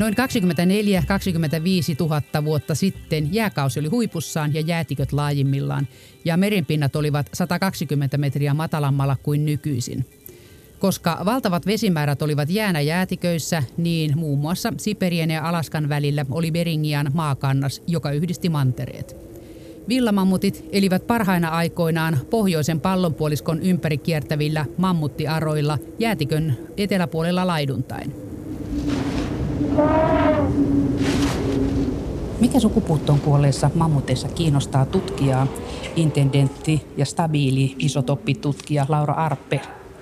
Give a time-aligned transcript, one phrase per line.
[0.00, 0.16] Noin 24-25
[2.00, 5.88] 000 vuotta sitten jääkausi oli huipussaan ja jäätiköt laajimmillaan,
[6.24, 10.06] ja merenpinnat olivat 120 metriä matalammalla kuin nykyisin.
[10.78, 17.10] Koska valtavat vesimäärät olivat jäänä jäätiköissä, niin muun muassa Siperien ja Alaskan välillä oli Beringian
[17.14, 19.16] maakannas, joka yhdisti mantereet.
[19.88, 28.29] Villamammutit elivät parhaina aikoinaan pohjoisen pallonpuoliskon ympäri kiertävillä mammuttiaroilla jäätikön eteläpuolella laiduntain.
[32.40, 35.46] Mikä sukupuuttoon kuolleissa mammuteissa kiinnostaa tutkijaa,
[35.96, 39.60] intendentti ja stabiili isotoppitutkija Laura Arppe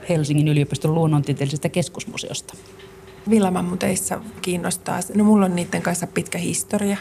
[0.09, 2.55] Helsingin yliopiston luonnontieteellisestä keskusmuseosta?
[3.31, 6.97] Villamammuteissa kiinnostaa, no mulla on niiden kanssa pitkä historia.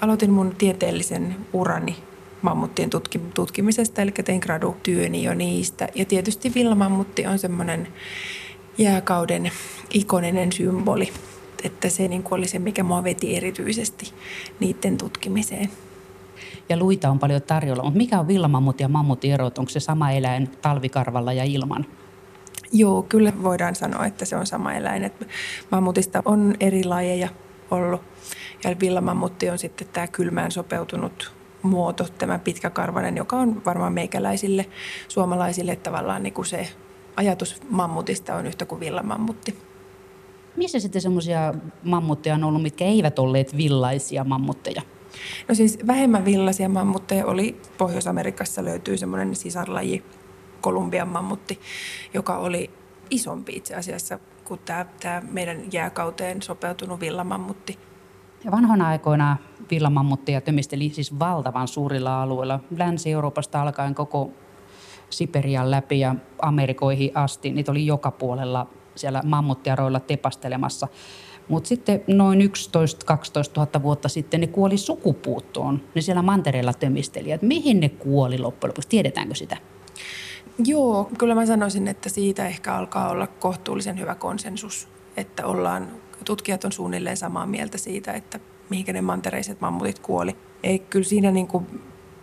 [0.00, 1.96] Aloitin mun tieteellisen urani
[2.42, 2.90] mammuttien
[3.34, 5.88] tutkimisesta, eli tein gradutyöni jo niistä.
[5.94, 7.88] Ja tietysti villamammutti on semmoinen
[8.78, 9.50] jääkauden
[9.90, 11.12] ikoninen symboli
[11.64, 14.12] että se niin oli se, mikä mua veti erityisesti
[14.60, 15.70] niiden tutkimiseen.
[16.68, 19.58] Ja luita on paljon tarjolla, mutta mikä on villamammut ja mammutin erot?
[19.58, 21.86] Onko se sama eläin talvikarvalla ja ilman?
[22.72, 25.04] Joo, kyllä voidaan sanoa, että se on sama eläin.
[25.04, 25.26] Että
[25.70, 27.28] mammutista on eri lajeja
[27.70, 28.02] ollut.
[28.64, 34.66] Ja villamammutti on sitten tämä kylmään sopeutunut muoto, tämä pitkäkarvainen, joka on varmaan meikäläisille,
[35.08, 36.68] suomalaisille tavallaan niin kuin se
[37.16, 39.73] ajatus mammutista on yhtä kuin villamammutti.
[40.56, 44.82] Missä sitten semmoisia mammutteja on ollut, mitkä eivät olleet villaisia mammutteja?
[45.48, 50.04] No siis vähemmän villaisia mammutteja oli Pohjois-Amerikassa löytyy semmoinen sisarlaji,
[50.60, 51.60] Kolumbian mammutti,
[52.14, 52.70] joka oli
[53.10, 57.78] isompi itse asiassa kuin tämä, tämä meidän jääkauteen sopeutunut villamammutti.
[58.44, 59.36] Ja vanhoina aikoina
[59.70, 62.60] villamammutteja tömisteli siis valtavan suurilla alueilla.
[62.76, 64.30] Länsi-Euroopasta alkaen koko
[65.10, 67.52] Siperian läpi ja Amerikoihin asti.
[67.52, 68.66] Niitä oli joka puolella
[68.96, 70.88] siellä mammuttiaroilla tepastelemassa.
[71.48, 72.44] Mutta sitten noin 11-12
[73.56, 75.80] 000 vuotta sitten ne kuoli sukupuuttoon.
[75.94, 77.30] Ne siellä mantereella tömisteli.
[77.30, 78.88] Et mihin ne kuoli loppujen lopuksi?
[78.88, 79.56] Tiedetäänkö sitä?
[80.66, 84.88] Joo, kyllä mä sanoisin, että siitä ehkä alkaa olla kohtuullisen hyvä konsensus.
[85.16, 85.88] Että ollaan,
[86.24, 90.36] tutkijat on suunnilleen samaa mieltä siitä, että mihinkä ne mantereiset mammutit kuoli.
[90.62, 91.66] Ei kyllä siinä niin kuin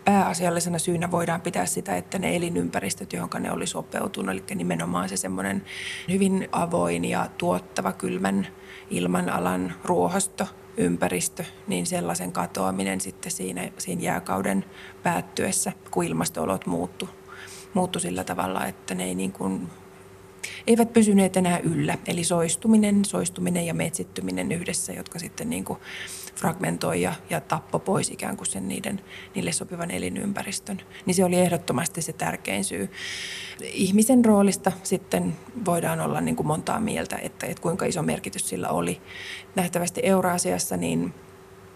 [0.05, 5.17] pääasiallisena syynä voidaan pitää sitä, että ne elinympäristöt, johon ne oli sopeutunut, eli nimenomaan se
[5.17, 5.65] semmoinen
[6.09, 8.47] hyvin avoin ja tuottava kylmän
[8.89, 10.47] ilmanalan ruohosto,
[10.77, 14.65] ympäristö, niin sellaisen katoaminen sitten siinä, siinä jääkauden
[15.03, 17.09] päättyessä, kun ilmastoolot muuttu,
[17.73, 19.69] muuttu sillä tavalla, että ne ei niin kuin
[20.67, 21.97] eivät pysyneet enää yllä.
[22.07, 25.79] Eli soistuminen, soistuminen ja metsittyminen yhdessä, jotka sitten niin kuin
[26.41, 29.01] fragmentoi ja, ja tappo pois ikään kuin sen niiden,
[29.35, 30.81] niille sopivan elinympäristön.
[31.05, 32.91] Niin se oli ehdottomasti se tärkein syy.
[33.63, 38.69] Ihmisen roolista sitten voidaan olla niin kuin montaa mieltä, että, että kuinka iso merkitys sillä
[38.69, 39.01] oli.
[39.55, 41.13] Nähtävästi Euraasiassa niin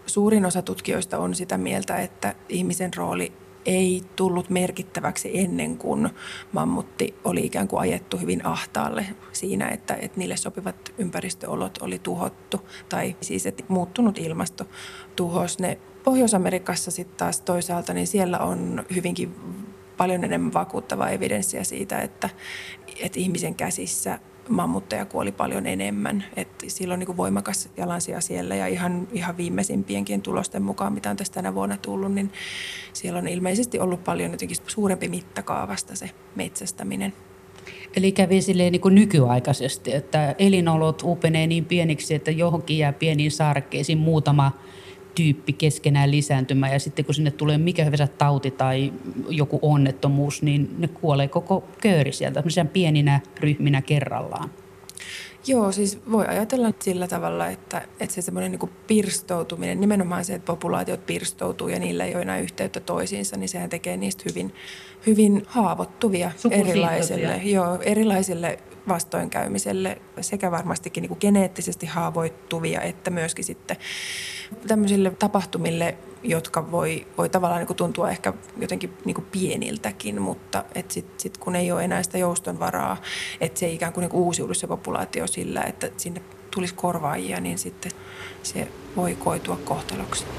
[0.06, 3.32] suurin osa tutkijoista on sitä mieltä, että ihmisen rooli
[3.66, 6.08] ei tullut merkittäväksi ennen kuin
[6.52, 12.68] mammutti oli ikään kuin ajettu hyvin ahtaalle siinä, että, että niille sopivat ympäristöolot oli tuhottu
[12.88, 14.66] tai siis että muuttunut ilmasto
[15.16, 15.78] tuhos ne.
[16.04, 19.34] Pohjois-Amerikassa sitten taas toisaalta, niin siellä on hyvinkin
[19.96, 22.30] paljon enemmän vakuuttavaa evidenssiä siitä, että,
[23.00, 26.24] että ihmisen käsissä mammutteja kuoli paljon enemmän.
[26.36, 31.16] Et silloin niin kuin voimakas jalansija siellä ja ihan, ihan viimeisimpienkin tulosten mukaan, mitä on
[31.16, 32.32] tästä tänä vuonna tullut, niin
[32.92, 37.12] siellä on ilmeisesti ollut paljon jotenkin suurempi mittakaavasta se metsästäminen.
[37.96, 43.30] Eli kävi silleen niin kuin nykyaikaisesti, että elinolot upenee niin pieniksi, että johonkin jää pieniin
[43.30, 44.52] saarekkeisiin muutama
[45.16, 48.92] tyyppi keskenään lisääntymään ja sitten kun sinne tulee mikä hyvänsä tauti tai
[49.28, 54.50] joku onnettomuus, niin ne kuolee koko köyri sieltä pieninä ryhminä kerrallaan.
[55.46, 60.46] Joo, siis voi ajatella sillä tavalla, että, että se semmoinen niin pirstoutuminen, nimenomaan se, että
[60.46, 64.54] populaatiot pirstoutuu ja niillä ei ole enää yhteyttä toisiinsa, niin sehän tekee niistä hyvin,
[65.06, 68.58] hyvin haavoittuvia erilaisille, joo, erilaisille
[68.88, 73.76] vastoinkäymiselle sekä varmastikin niin kuin geneettisesti haavoittuvia että myöskin sitten
[74.66, 80.64] tämmöisille tapahtumille, jotka voi, voi tavallaan niin kuin tuntua ehkä jotenkin niin kuin pieniltäkin, mutta
[80.88, 82.96] sitten sit kun ei ole enää sitä jouston varaa,
[83.40, 87.58] että se ikään kuin, niin kuin uusiudu se populaatio sillä, että sinne tulisi korvaajia, niin
[87.58, 87.92] sitten
[88.42, 90.24] se voi koitua kohtaloksi.
[90.24, 90.30] No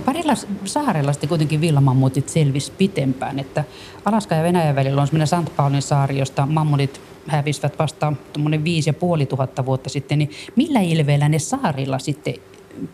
[0.00, 0.34] parilla
[0.64, 3.64] saarella sitten kuitenkin villamammutit selvisi pitempään, että
[4.04, 5.56] Alaska ja Venäjän välillä on semmoinen St.
[5.56, 10.80] Paulin saari, josta mammutit hävisivät vasta tuommoinen viisi ja puoli tuhatta vuotta sitten, niin millä
[10.80, 12.34] ilveellä ne saarilla sitten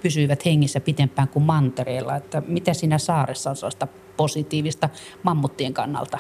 [0.03, 2.17] pysyivät hengissä pitempään kuin mantereella?
[2.17, 4.89] Että mitä siinä saaressa on sellaista positiivista
[5.23, 6.19] mammuttien kannalta?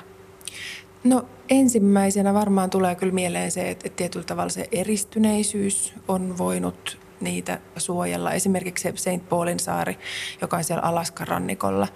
[1.04, 7.58] No ensimmäisenä varmaan tulee kyllä mieleen se, että tietyllä tavalla se eristyneisyys on voinut niitä
[7.76, 8.32] suojella.
[8.32, 9.28] Esimerkiksi St.
[9.28, 9.98] Paulin saari,
[10.40, 11.88] joka on siellä Alaskan rannikolla,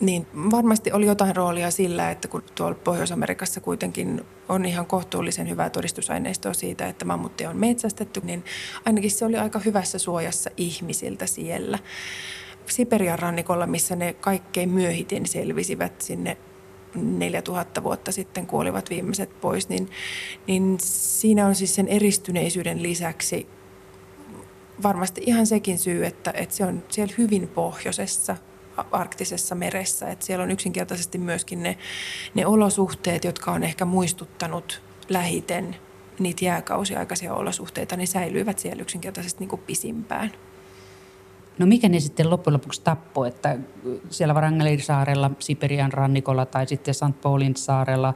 [0.00, 5.70] niin varmasti oli jotain roolia sillä, että kun tuolla Pohjois-Amerikassa kuitenkin on ihan kohtuullisen hyvää
[5.70, 8.44] todistusaineistoa siitä, että mammutti on metsästetty, niin
[8.84, 11.78] ainakin se oli aika hyvässä suojassa ihmisiltä siellä.
[12.66, 16.36] Siperian rannikolla, missä ne kaikkein myöhiten selvisivät sinne
[16.94, 19.90] 4000 vuotta sitten kuolivat viimeiset pois, niin,
[20.46, 23.46] niin siinä on siis sen eristyneisyyden lisäksi
[24.82, 28.36] varmasti ihan sekin syy, että, että se on siellä hyvin pohjoisessa
[28.92, 30.10] arktisessa meressä.
[30.10, 31.78] Että siellä on yksinkertaisesti myöskin ne,
[32.34, 35.76] ne olosuhteet, jotka on ehkä muistuttanut lähiten
[36.18, 40.32] niitä jääkausiaikaisia olosuhteita, niin säilyivät siellä yksinkertaisesti niin kuin pisimpään.
[41.58, 43.58] No mikä ne sitten loppujen lopuksi tappoi, että
[44.10, 47.20] siellä Varangelin saarella, Siperian rannikolla tai sitten St.
[47.22, 48.14] Paulin saarella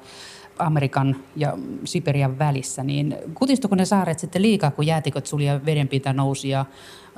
[0.59, 6.13] Amerikan ja Siperian välissä, niin kutistuko ne saaret sitten liikaa, kun jäätiköt suli ja vedenpinta
[6.13, 6.65] nousi ja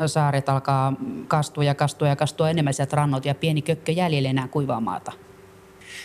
[0.06, 0.92] saaret alkaa
[1.28, 5.12] kastua ja kastua ja kastua enemmän sieltä rannot ja pieni kökkö jäljellä enää kuivaa maata?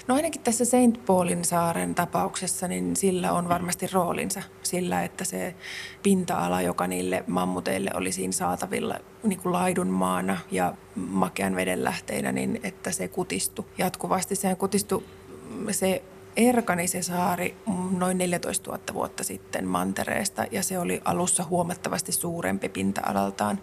[0.08, 1.06] No ainakin tässä St.
[1.06, 5.56] Paulin saaren tapauksessa, niin sillä on varmasti roolinsa sillä, että se
[6.04, 12.32] pinta-ala, joka niille mammuteille oli siinä saatavilla niin kuin laidun maana ja makean veden lähteinä,
[12.32, 14.36] niin että se kutistui jatkuvasti.
[14.36, 15.04] Sehän kutistui
[15.72, 16.04] se
[16.40, 17.58] erkani se saari
[17.98, 23.62] noin 14 000 vuotta sitten mantereesta ja se oli alussa huomattavasti suurempi pinta-alaltaan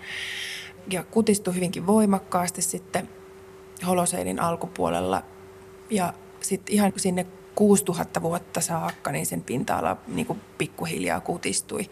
[0.90, 3.08] ja kutistui hyvinkin voimakkaasti sitten
[3.86, 5.22] Holoseinin alkupuolella
[5.90, 11.90] ja sitten ihan sinne 6000 vuotta saakka niin sen pinta-ala niin kuin pikkuhiljaa kutistui.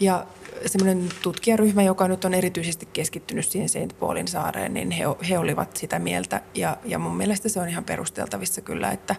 [0.00, 0.26] Ja
[0.66, 3.98] semmoinen tutkijaryhmä, joka nyt on erityisesti keskittynyt siihen St.
[4.00, 6.40] Paulin saareen, niin he, he olivat sitä mieltä.
[6.54, 9.16] Ja, ja mun mielestä se on ihan perusteltavissa kyllä, että,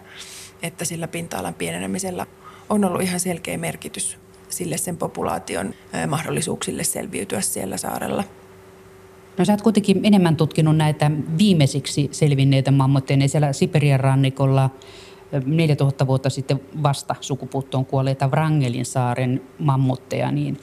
[0.62, 2.26] että sillä pinta-alan pienenemisellä
[2.68, 4.18] on ollut ihan selkeä merkitys
[4.48, 5.74] sille sen populaation
[6.08, 8.24] mahdollisuuksille selviytyä siellä saarella.
[9.38, 14.70] No sä oot kuitenkin enemmän tutkinut näitä viimeisiksi selvinneitä mammutteja siellä Siperian rannikolla–
[15.46, 20.58] 4000 vuotta sitten vasta sukupuuttoon kuolleita Wrangelin saaren mammutteja, niin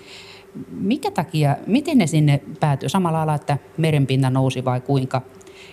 [0.71, 2.89] mikä takia, miten ne sinne päätyy?
[2.89, 5.21] Samalla lailla, että merenpinta nousi vai kuinka?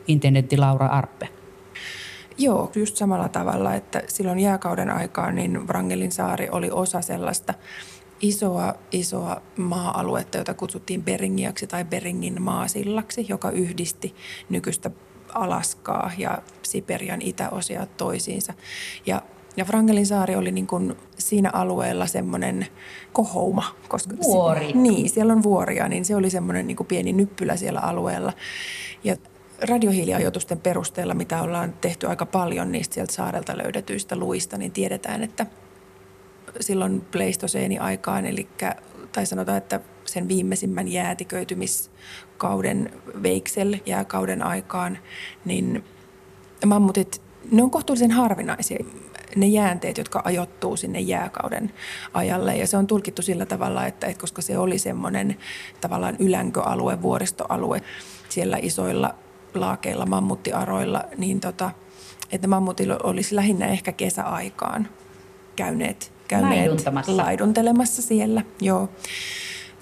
[0.08, 1.28] Intendentti Laura Arppe.
[2.38, 7.54] Joo, just samalla tavalla, että silloin jääkauden aikaan niin Wrangelin saari oli osa sellaista
[8.20, 14.14] isoa, isoa maa-aluetta, jota kutsuttiin Beringiaksi tai Beringin maasillaksi, joka yhdisti
[14.48, 14.90] nykyistä
[15.34, 18.54] Alaskaa ja Siperian itäosia toisiinsa.
[19.06, 19.22] Ja
[19.56, 22.66] ja Frankelin saari oli niin kuin siinä alueella semmoinen
[23.12, 23.64] kohouma.
[23.88, 24.66] Koska Vuori.
[24.66, 28.32] Se, niin, siellä on vuoria, niin se oli semmoinen niin kuin pieni nyppylä siellä alueella.
[29.04, 29.16] Ja
[29.68, 35.46] radiohiiliajoitusten perusteella, mitä ollaan tehty aika paljon niistä sieltä saarelta löydetyistä luista, niin tiedetään, että
[36.60, 38.48] silloin Pleistoseeni-aikaan, eli
[39.12, 42.92] tai sanotaan, että sen viimeisimmän jäätiköitymiskauden
[43.22, 44.98] Veiksel jääkauden aikaan,
[45.44, 45.84] niin
[46.66, 48.84] mammutit, ne on kohtuullisen harvinaisia
[49.36, 51.72] ne jäänteet, jotka ajoittuu sinne jääkauden
[52.14, 52.56] ajalle.
[52.56, 55.36] Ja se on tulkittu sillä tavalla, että, että koska se oli semmoinen
[55.80, 57.82] tavallaan ylänköalue, vuoristoalue
[58.28, 59.14] siellä isoilla
[59.54, 61.70] laakeilla, mammuttiaroilla, niin tota,
[62.32, 64.88] että mammutilla olisi lähinnä ehkä kesäaikaan
[65.56, 68.42] käyneet, käyneet laiduntelemassa siellä.
[68.60, 68.88] Joo.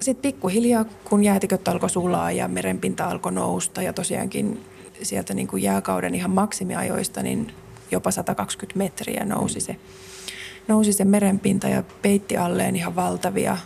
[0.00, 4.64] Sitten pikkuhiljaa, kun jäätiköt alkoi sulaa ja merenpinta alkoi nousta ja tosiaankin
[5.02, 7.52] sieltä niin kuin jääkauden ihan maksimiajoista, niin
[7.90, 9.76] jopa 120 metriä nousi se,
[10.68, 13.56] nousi se merenpinta ja peitti alleen ihan valtavia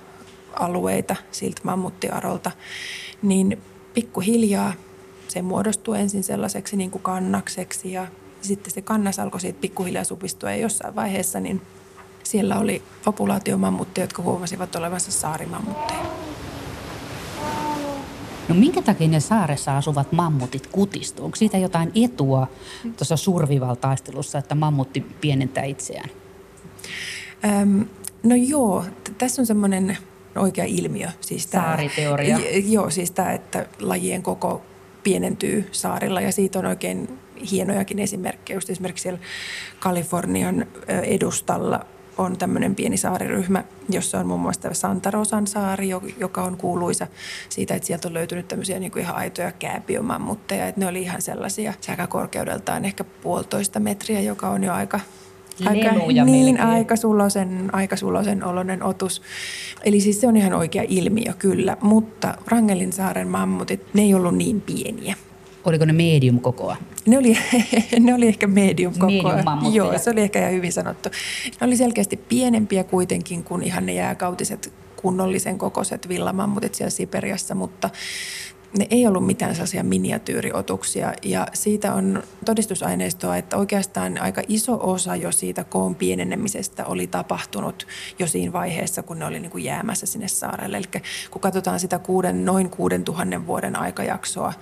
[0.52, 2.50] alueita siltä mammuttiarolta,
[3.22, 3.58] niin
[3.94, 4.72] pikkuhiljaa
[5.34, 8.06] se muodostui ensin sellaiseksi niin kuin kannakseksi ja
[8.40, 11.62] sitten se kannas alkoi siitä pikkuhiljaa supistua ja jossain vaiheessa niin
[12.22, 16.00] siellä oli populaatiomammutteja, jotka huomasivat olevansa saarimammutteja.
[18.48, 21.24] No minkä takia ne saaressa asuvat mammutit kutistuu?
[21.24, 22.46] Onko siitä jotain etua
[22.96, 26.10] tuossa survival-taistelussa, että mammutti pienentää itseään?
[27.44, 27.84] Öm,
[28.22, 28.84] no joo,
[29.18, 29.98] tässä on semmoinen
[30.36, 31.08] oikea ilmiö.
[31.20, 32.38] Siis tämä, Saariteoria.
[32.38, 34.62] J- joo, siis tämä, että lajien koko
[35.04, 37.18] pienentyy saarilla ja siitä on oikein
[37.50, 38.56] hienojakin esimerkkejä.
[38.56, 39.20] Just esimerkiksi siellä
[39.80, 41.86] Kalifornian edustalla
[42.18, 47.06] on tämmöinen pieni saariryhmä, jossa on muun muassa Santa Rosan saari, joka on kuuluisa
[47.48, 50.66] siitä, että sieltä on löytynyt tämmöisiä niin kuin ihan aitoja kääpiomammutteja.
[50.66, 51.74] Että ne oli ihan sellaisia
[52.08, 55.00] korkeudeltaan ehkä puolitoista metriä, joka on jo aika
[55.66, 59.22] aika, niin, aika sulosen, aika sulosen oloinen otus.
[59.84, 64.36] Eli siis se on ihan oikea ilmiö kyllä, mutta Rangelin saaren mammutit, ne ei ollut
[64.36, 65.16] niin pieniä.
[65.64, 66.76] Oliko ne medium kokoa?
[67.06, 67.38] Ne oli,
[68.00, 71.08] ne oli ehkä medium koko medium Joo, se oli ehkä ihan hyvin sanottu.
[71.60, 77.90] Ne oli selkeästi pienempiä kuitenkin kuin ihan ne jääkautiset kunnollisen kokoiset villamammutit siellä Siperiassa, mutta
[78.78, 85.16] ne ei ollut mitään sellaisia miniatyyriotuksia ja siitä on todistusaineistoa, että oikeastaan aika iso osa
[85.16, 87.86] jo siitä koon pienenemisestä oli tapahtunut
[88.18, 90.76] jo siinä vaiheessa, kun ne oli niin kuin jäämässä sinne saarelle.
[90.76, 94.52] Eli kun katsotaan sitä kuuden, noin kuuden tuhannen vuoden aikajaksoa,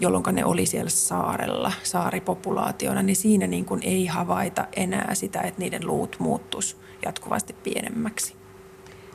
[0.00, 5.60] jolloin ne oli siellä saarella, saaripopulaationa, niin siinä niin kuin ei havaita enää sitä, että
[5.60, 8.39] niiden luut muuttus jatkuvasti pienemmäksi.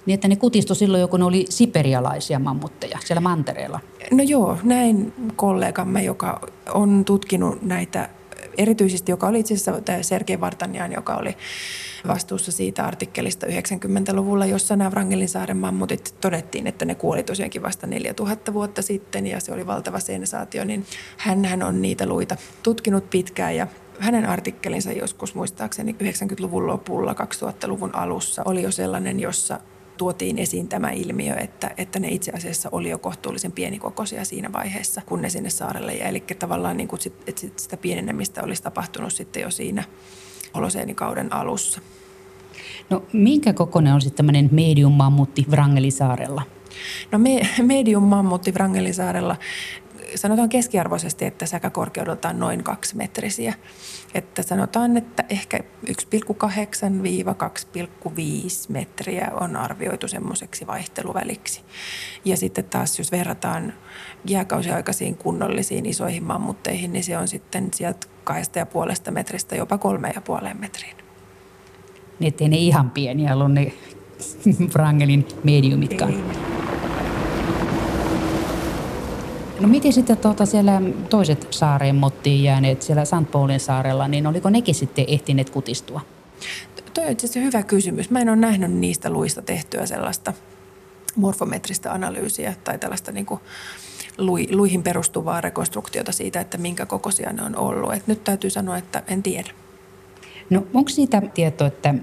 [0.06, 3.80] Niin, että ne kutistu silloin jo, kun ne oli siperialaisia mammutteja siellä mantereella.
[4.12, 6.42] No joo, näin kollegamme, joka
[6.74, 8.10] on tutkinut näitä,
[8.58, 11.38] erityisesti joka oli itse asiassa Sergei Vartanjan, joka oli
[12.08, 18.54] vastuussa siitä artikkelista 90-luvulla, jossa nämä Wrangelinsaaren mammutit todettiin, että ne kuoli tosiaankin vasta 4000
[18.54, 20.86] vuotta sitten ja se oli valtava sensaatio, niin
[21.18, 23.68] hän, hän on niitä luita tutkinut pitkään ja
[24.00, 29.60] hänen artikkelinsa joskus muistaakseni 90-luvun lopulla, 2000-luvun alussa oli jo sellainen, jossa
[29.98, 35.02] tuotiin esiin tämä ilmiö, että, että ne itse asiassa oli jo kohtuullisen pienikokoisia siinä vaiheessa,
[35.06, 36.10] kun ne sinne saarelle jäi.
[36.10, 39.84] Eli tavallaan niin kuin sit, että sitä pienenemistä olisi tapahtunut sitten jo siinä
[40.56, 41.82] holoseenikauden alussa.
[42.90, 46.42] No minkä kokoinen on sitten tämmöinen medium mammutti Wrangelisaarella?
[47.12, 49.36] No me, medium mammutti Wrangelisaarella
[50.18, 53.54] sanotaan keskiarvoisesti, että säkäkorkeudeltaan noin kaksi metrisiä.
[54.14, 55.94] Että sanotaan, että ehkä 1,8-2,5
[58.70, 61.62] metriä on arvioitu semmoiseksi vaihteluväliksi.
[62.26, 63.74] Ja sitten taas, jos verrataan
[64.26, 70.12] jääkausiaikaisiin kunnollisiin isoihin mammutteihin, niin se on sitten sieltä kahdesta ja puolesta metristä jopa kolme
[70.16, 70.96] ja puoleen metriin.
[72.20, 73.74] Niin ettei ne ihan pieniä ollut ne
[74.76, 76.14] Wrangelin mediumitkaan.
[76.14, 76.65] Ei.
[79.60, 83.32] No miten sitten tuota siellä toiset saareen mottiin jääneet siellä St.
[83.32, 86.02] Paulin saarella, niin oliko nekin sitten ehtineet kutistua?
[86.94, 88.10] Tuo on itse hyvä kysymys.
[88.10, 90.34] Mä en ole nähnyt niistä luista tehtyä sellaista
[91.16, 93.40] morfometristä analyysiä tai tällaista niin kuin
[94.52, 97.94] luihin perustuvaa rekonstruktiota siitä, että minkä kokoisia ne on ollut.
[97.94, 99.50] Et nyt täytyy sanoa, että en tiedä.
[100.50, 101.96] No onko siitä tietoa, että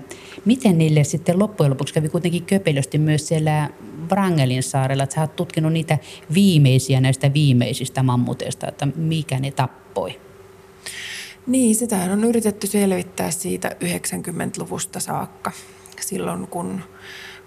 [0.44, 3.70] miten niille sitten loppujen lopuksi kävi kuitenkin köpelösti myös siellä
[4.10, 5.98] Wrangelin saarella, että sä oot tutkinut niitä
[6.34, 10.20] viimeisiä näistä viimeisistä mammuteista, että mikä ne tappoi?
[11.46, 15.52] Niin, sitä on yritetty selvittää siitä 90-luvusta saakka.
[16.00, 16.80] Silloin kun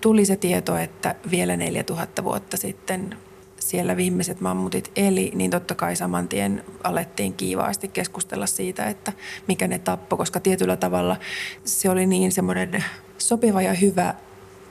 [0.01, 3.17] tuli se tieto, että vielä 4000 vuotta sitten
[3.65, 9.13] siellä viimeiset mammutit eli, niin totta kai saman tien alettiin kiivaasti keskustella siitä, että
[9.47, 11.17] mikä ne tappoi, koska tietyllä tavalla
[11.63, 12.83] se oli niin semmoinen
[13.17, 14.13] sopiva ja hyvä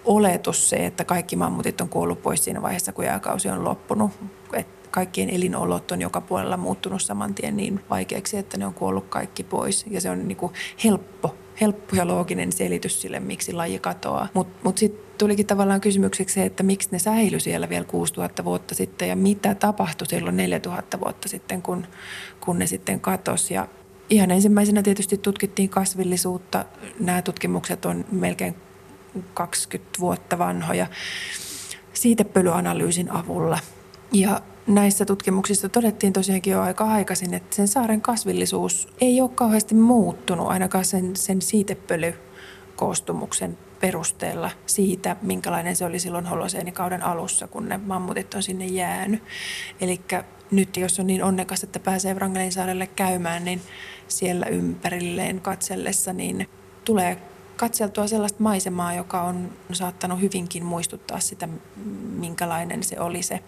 [0.04, 4.10] oletus se, että kaikki mammutit on kuollut pois siinä vaiheessa, kun jääkausi on loppunut.
[4.52, 9.06] Et kaikkien elinolot on joka puolella muuttunut saman tien niin vaikeaksi, että ne on kuollut
[9.08, 9.84] kaikki pois.
[9.90, 10.52] Ja se on niin kuin
[10.84, 14.28] helppo, helppo ja looginen selitys sille, miksi laji katoaa.
[14.34, 18.44] Mutta mut, mut sitten tulikin tavallaan kysymykseksi se, että miksi ne säilyi siellä vielä 6000
[18.44, 21.86] vuotta sitten ja mitä tapahtui silloin 4000 vuotta sitten, kun,
[22.40, 23.54] kun ne sitten katosi.
[23.54, 23.68] Ja
[24.10, 26.64] ihan ensimmäisenä tietysti tutkittiin kasvillisuutta.
[27.00, 28.54] Nämä tutkimukset on melkein
[29.34, 30.86] 20 vuotta vanhoja
[31.92, 33.58] siitepölyanalyysin avulla.
[34.12, 39.74] Ja näissä tutkimuksissa todettiin tosiaankin jo aika aikaisin, että sen saaren kasvillisuus ei ole kauheasti
[39.74, 47.78] muuttunut ainakaan sen, sen siitepölykoostumuksen perusteella siitä, minkälainen se oli silloin holoseenikauden alussa, kun ne
[47.78, 49.22] mammutit on sinne jäänyt.
[49.80, 50.00] Eli
[50.50, 53.60] nyt jos on niin onnekas, että pääsee Wrangelin saarelle käymään, niin
[54.08, 56.48] siellä ympärilleen katsellessa niin
[56.84, 57.18] tulee
[57.56, 61.48] katseltua sellaista maisemaa, joka on saattanut hyvinkin muistuttaa sitä,
[62.18, 63.40] minkälainen se oli se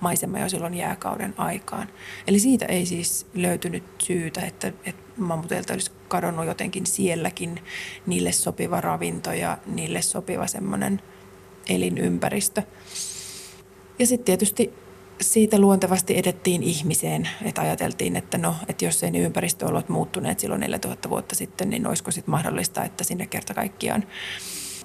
[0.00, 1.88] maisema jo silloin jääkauden aikaan.
[2.26, 7.60] Eli siitä ei siis löytynyt syytä, että, että mammuteilta olisi kadonnut jotenkin sielläkin
[8.06, 11.02] niille sopiva ravinto ja niille sopiva semmoinen
[11.68, 12.62] elinympäristö.
[13.98, 14.72] Ja sitten tietysti
[15.20, 20.60] siitä luontevasti edettiin ihmiseen, että ajateltiin, että no, että jos ei ne ympäristöolot muuttuneet silloin
[20.60, 24.04] 4000 vuotta sitten, niin olisiko sitten mahdollista, että sinne kerta kaikkiaan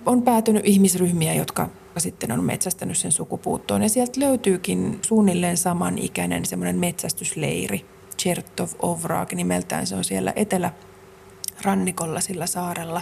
[0.05, 3.83] on päätynyt ihmisryhmiä, jotka sitten on metsästänyt sen sukupuuttoon.
[3.83, 7.85] Ja sieltä löytyykin suunnilleen samanikäinen semmoinen metsästysleiri,
[8.21, 9.87] Chertov Ovraag nimeltään.
[9.87, 13.01] Se on siellä etelärannikolla sillä saarella.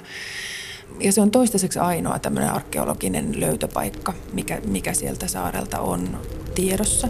[1.00, 6.18] Ja se on toistaiseksi ainoa tämmöinen arkeologinen löytöpaikka, mikä, mikä sieltä saarelta on
[6.56, 7.08] tiedossa.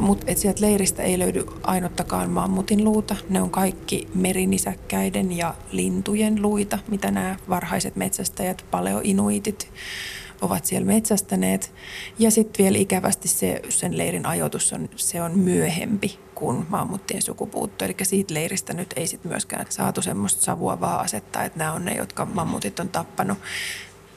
[0.00, 3.16] Mutta sieltä leiristä ei löydy ainuttakaan mammutin luuta.
[3.28, 9.72] Ne on kaikki merinisäkkäiden ja lintujen luita, mitä nämä varhaiset metsästäjät, paleoinuitit,
[10.40, 11.72] ovat siellä metsästäneet.
[12.18, 17.84] Ja sitten vielä ikävästi se, sen leirin ajoitus on, se on myöhempi kuin mammuttien sukupuutto.
[17.84, 21.84] Eli siitä leiristä nyt ei sitten myöskään saatu semmoista savua vaan asettaa, että nämä on
[21.84, 23.38] ne, jotka mammutit on tappanut.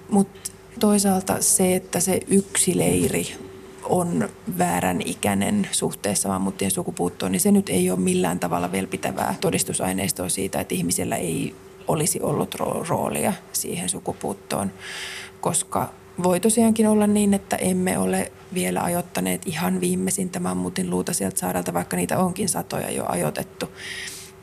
[0.10, 3.53] Mutta toisaalta se, että se yksi leiri
[3.84, 9.36] on väärän ikäinen suhteessa mammuttien sukupuuttoon, niin se nyt ei ole millään tavalla vielä pitävää
[9.42, 11.56] todistusaineistoa siitä, että ihmisellä ei
[11.88, 12.56] olisi ollut
[12.90, 14.72] roolia siihen sukupuuttoon,
[15.42, 15.90] koska
[16.24, 21.74] voi tosiaankin olla niin, että emme ole vielä ajoittaneet ihan viimeisintä mammutin luuta sieltä saarelta,
[21.74, 23.70] vaikka niitä onkin satoja jo ajoitettu.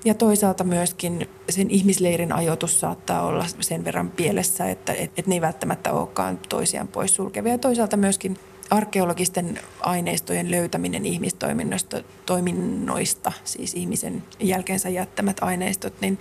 [0.04, 5.40] Ja toisaalta myöskin sen ihmisleirin ajoitus saattaa olla sen verran pielessä, että, että ne ei
[5.40, 7.52] välttämättä olekaan toisiaan poissulkevia.
[7.52, 8.38] Ja toisaalta myöskin
[8.71, 16.19] arkeologisten aineistojen löytäminen ihmistoiminnoista, toiminnoista, siis ihmisen jälkeensä jättämät aineistot, niin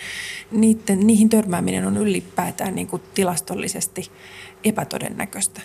[0.51, 4.11] niiden, niihin törmääminen on ylipäätään niin kuin tilastollisesti
[4.63, 5.61] epätodennäköistä.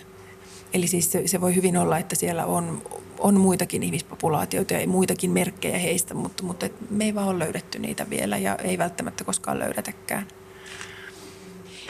[0.73, 2.81] Eli siis se, se voi hyvin olla, että siellä on,
[3.19, 8.09] on muitakin ihmispopulaatioita ja muitakin merkkejä heistä, mutta, mutta me ei vaan ole löydetty niitä
[8.09, 10.27] vielä ja ei välttämättä koskaan löydetäkään.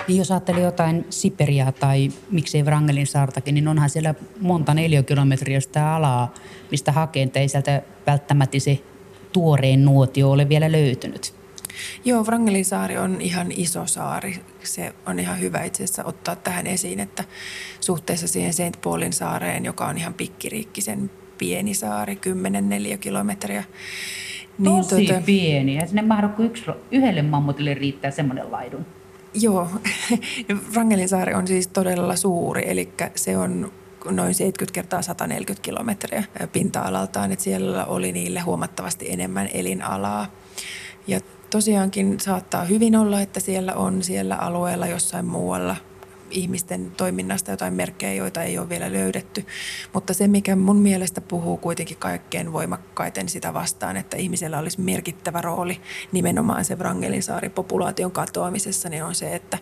[0.08, 5.96] Niin jos ajattelee jotain Siperiaa tai miksei Wrangelin saartakin, niin onhan siellä monta neliökilometriä sitä
[5.96, 6.34] alaa,
[6.72, 8.80] mistä hakee, ei sieltä välttämättä se
[9.34, 11.34] tuoreen nuotio ole vielä löytynyt.
[12.06, 14.40] Joo, Wrangelin saari on ihan iso saari.
[14.64, 17.24] Se on ihan hyvä itse asiassa ottaa tähän esiin, että
[17.82, 18.82] suhteessa siihen St.
[18.84, 23.64] Paulin saareen, joka on ihan pikkiriikkisen pieni saari, 10 neliökilometriä.
[24.58, 25.75] Niin Tosi tuota, pieni.
[25.75, 28.86] Ja sinne mahdu, kun yksi, yhdelle mammutille riittää semmoinen laidun.
[29.36, 29.68] Joo,
[30.72, 33.72] Wrangelin saari on siis todella suuri, eli se on
[34.10, 40.27] noin 70 kertaa 140 kilometriä pinta-alaltaan, että siellä oli niille huomattavasti enemmän elinalaa.
[41.08, 45.75] Ja tosiaankin saattaa hyvin olla, että siellä on siellä alueella jossain muualla
[46.36, 49.46] ihmisten toiminnasta jotain merkkejä, joita ei ole vielä löydetty.
[49.94, 55.42] Mutta se, mikä mun mielestä puhuu kuitenkin kaikkein voimakkaiten sitä vastaan, että ihmisellä olisi merkittävä
[55.42, 59.57] rooli nimenomaan se Wrangelinsaari-populaation katoamisessa, niin on se, että,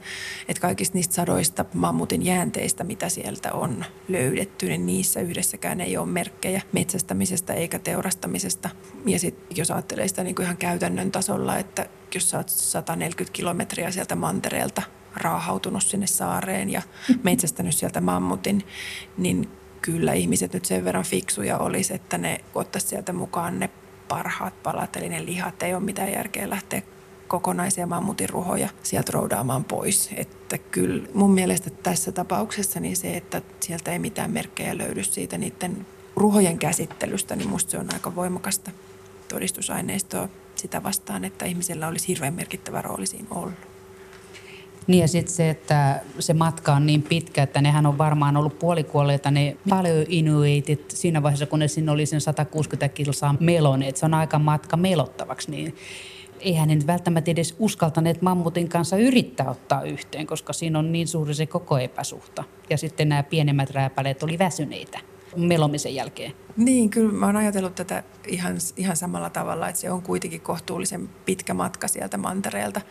[0.47, 6.07] että kaikista niistä sadoista mammutin jäänteistä, mitä sieltä on löydetty, niin niissä yhdessäkään ei ole
[6.07, 8.69] merkkejä metsästämisestä eikä teurastamisesta.
[9.05, 13.33] Ja sitten jos ajattelee sitä niin kuin ihan käytännön tasolla, että jos sä oot 140
[13.33, 14.81] kilometriä sieltä mantereelta
[15.15, 16.81] raahautunut sinne saareen ja
[17.23, 18.63] metsästänyt sieltä mammutin,
[19.17, 19.49] niin
[19.81, 23.69] kyllä ihmiset nyt sen verran fiksuja olisi, että ne ottaisi sieltä mukaan ne
[24.07, 25.63] parhaat palat, eli ne lihat.
[25.63, 26.81] Ei ole mitään järkeä lähteä
[27.27, 30.09] kokonaisia mammutin ruhoja sieltä roudaamaan pois.
[30.15, 35.37] Että kyllä mun mielestä tässä tapauksessa niin se, että sieltä ei mitään merkkejä löydy siitä
[35.37, 38.71] niiden ruhojen käsittelystä, niin musta se on aika voimakasta
[39.27, 43.72] todistusaineistoa sitä vastaan, että ihmisellä olisi hirveän merkittävä rooli siinä ollut.
[44.87, 48.59] Niin ja sitten se, että se matka on niin pitkä, että nehän on varmaan ollut
[48.59, 53.97] puolikuolleita ne paljon inuitit siinä vaiheessa, kun ne sinne oli sen 160 kilsaa meloneet.
[53.97, 55.75] Se on aika matka melottavaksi, niin
[56.39, 61.33] eihän ne välttämättä edes uskaltaneet mammutin kanssa yrittää ottaa yhteen, koska siinä on niin suuri
[61.33, 62.43] se koko epäsuhta.
[62.69, 64.99] Ja sitten nämä pienemmät rääpäleet oli väsyneitä
[65.35, 66.33] melomisen jälkeen.
[66.57, 71.09] Niin, kyllä mä oon ajatellut tätä ihan, ihan samalla tavalla, että se on kuitenkin kohtuullisen
[71.25, 72.81] pitkä matka sieltä mantereelta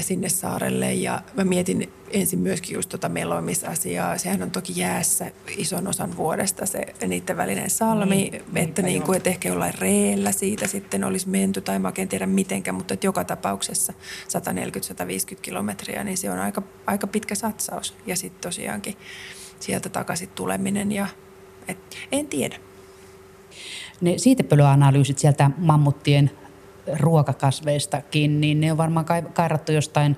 [0.00, 4.18] sinne saarelle ja mä mietin ensin myöskin just tuota melomisasiaa.
[4.18, 9.16] Sehän on toki jäässä ison osan vuodesta se niiden välinen salmi, niin, että, niin kuin,
[9.16, 13.06] että ehkä jollain reellä siitä sitten olisi menty tai mä oikein tiedä mitenkään, mutta että
[13.06, 13.92] joka tapauksessa
[15.32, 17.94] 140-150 kilometriä, niin se on aika, aika pitkä satsaus.
[18.06, 18.96] Ja sitten tosiaankin
[19.60, 21.06] sieltä takaisin tuleminen ja
[21.68, 21.78] et,
[22.12, 22.56] en tiedä.
[24.00, 26.30] Ne siitepölyanalyysit sieltä mammuttien
[27.00, 30.16] ruokakasveistakin, niin ne on varmaan kairattu jostain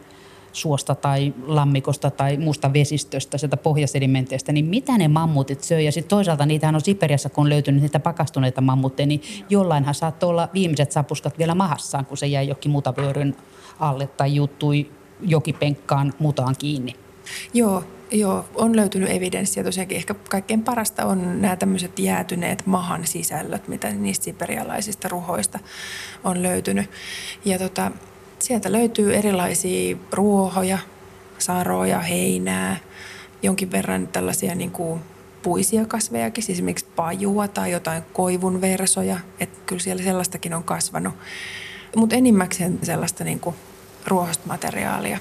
[0.52, 5.84] suosta tai lammikosta tai muusta vesistöstä, sieltä pohjasedimenteistä, niin mitä ne mammutit söi?
[5.84, 10.30] Ja sitten toisaalta niitähän on Siperiassa, kun on löytynyt niitä pakastuneita mammutteja, niin jollainhan saattoi
[10.30, 13.36] olla viimeiset sapuskat vielä mahassaan, kun se jäi jokin mutavyöryn
[13.80, 16.94] alle tai juttui jokipenkkaan mutaan kiinni.
[17.54, 19.64] Joo, Joo, on löytynyt evidenssiä.
[19.64, 25.58] Tosiaankin ehkä kaikkein parasta on nämä tämmöiset jäätyneet mahan sisällöt, mitä niistä siperialaisista ruhoista
[26.24, 26.90] on löytynyt.
[27.44, 27.90] Ja tota,
[28.38, 30.78] sieltä löytyy erilaisia ruohoja,
[31.38, 32.76] saroja, heinää,
[33.42, 35.00] jonkin verran tällaisia niin kuin
[35.42, 39.16] puisia kasvejakin, siis esimerkiksi pajua tai jotain koivun versoja.
[39.40, 41.14] Että kyllä siellä sellaistakin on kasvanut.
[41.96, 43.56] Mutta enimmäkseen sellaista niin kuin
[44.06, 45.18] ruohosta materiaalia.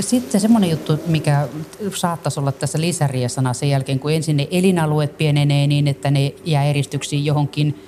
[0.00, 1.48] Sitten semmoinen juttu, mikä
[1.94, 6.64] saattaisi olla tässä lisäriesana sen jälkeen, kun ensin ne elinalueet pienenee niin, että ne jää
[6.64, 7.82] eristyksiin johonkin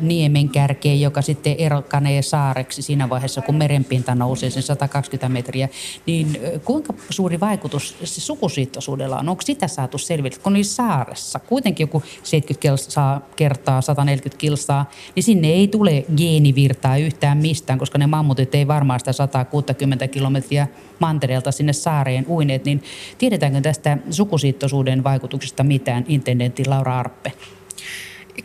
[0.00, 5.68] niemen kärkeen, joka sitten erkanee saareksi siinä vaiheessa, kun merenpinta nousee sen 120 metriä.
[6.06, 9.28] Niin kuinka suuri vaikutus se sukusiittoisuudella on?
[9.28, 11.38] Onko sitä saatu selville, kun oli saaressa?
[11.38, 17.98] Kuitenkin joku 70 kilsaa kertaa 140 kilsaa, niin sinne ei tule geenivirtaa yhtään mistään, koska
[17.98, 20.66] ne mammutit ei varmaan sitä 160 kilometriä
[20.98, 22.64] mantereelta sinne saareen uineet.
[22.64, 22.82] Niin
[23.18, 27.32] tiedetäänkö tästä sukusiittoisuuden vaikutuksesta mitään, intendentti Laura Arppe?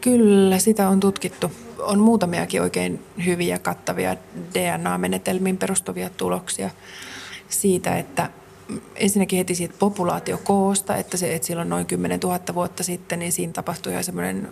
[0.01, 1.51] Kyllä, sitä on tutkittu.
[1.79, 4.15] On muutamiakin oikein hyviä, kattavia
[4.53, 6.69] DNA-menetelmiin perustuvia tuloksia
[7.49, 8.29] siitä, että
[8.95, 13.53] ensinnäkin heti siitä populaatiokoosta, että, se, että silloin noin 10 000 vuotta sitten, niin siinä
[13.53, 14.49] tapahtui ihan semmoinen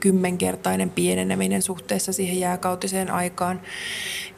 [0.00, 3.60] kymmenkertainen pieneneminen suhteessa siihen jääkautiseen aikaan.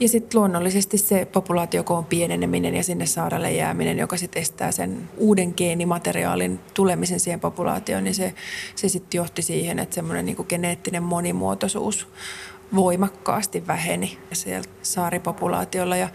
[0.01, 5.55] Ja sitten luonnollisesti se populaatiokoon pieneneminen ja sinne saarelle jääminen, joka sitten estää sen uuden
[5.57, 8.35] geenimateriaalin tulemisen siihen populaatioon, niin se,
[8.75, 12.09] se sitten johti siihen, että semmoinen niin geneettinen monimuotoisuus
[12.75, 15.97] voimakkaasti väheni siellä saaripopulaatiolla.
[15.97, 16.09] Ja,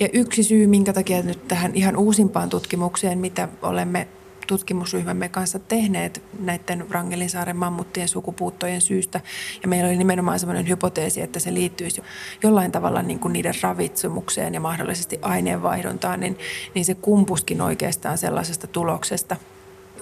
[0.00, 4.08] ja yksi syy, minkä takia nyt tähän ihan uusimpaan tutkimukseen, mitä olemme
[4.50, 9.20] tutkimusryhmämme kanssa tehneet näiden Rangelinsaaren mammuttien sukupuuttojen syystä.
[9.62, 12.02] Ja meillä oli nimenomaan sellainen hypoteesi, että se liittyisi
[12.42, 16.38] jollain tavalla niin kuin niiden ravitsemukseen ja mahdollisesti aineenvaihduntaan, niin,
[16.74, 19.36] niin se kumpuskin oikeastaan sellaisesta tuloksesta,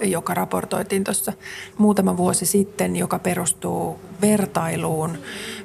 [0.01, 1.33] joka raportoitiin tuossa
[1.79, 5.19] muutama vuosi sitten, joka perustuu vertailuun,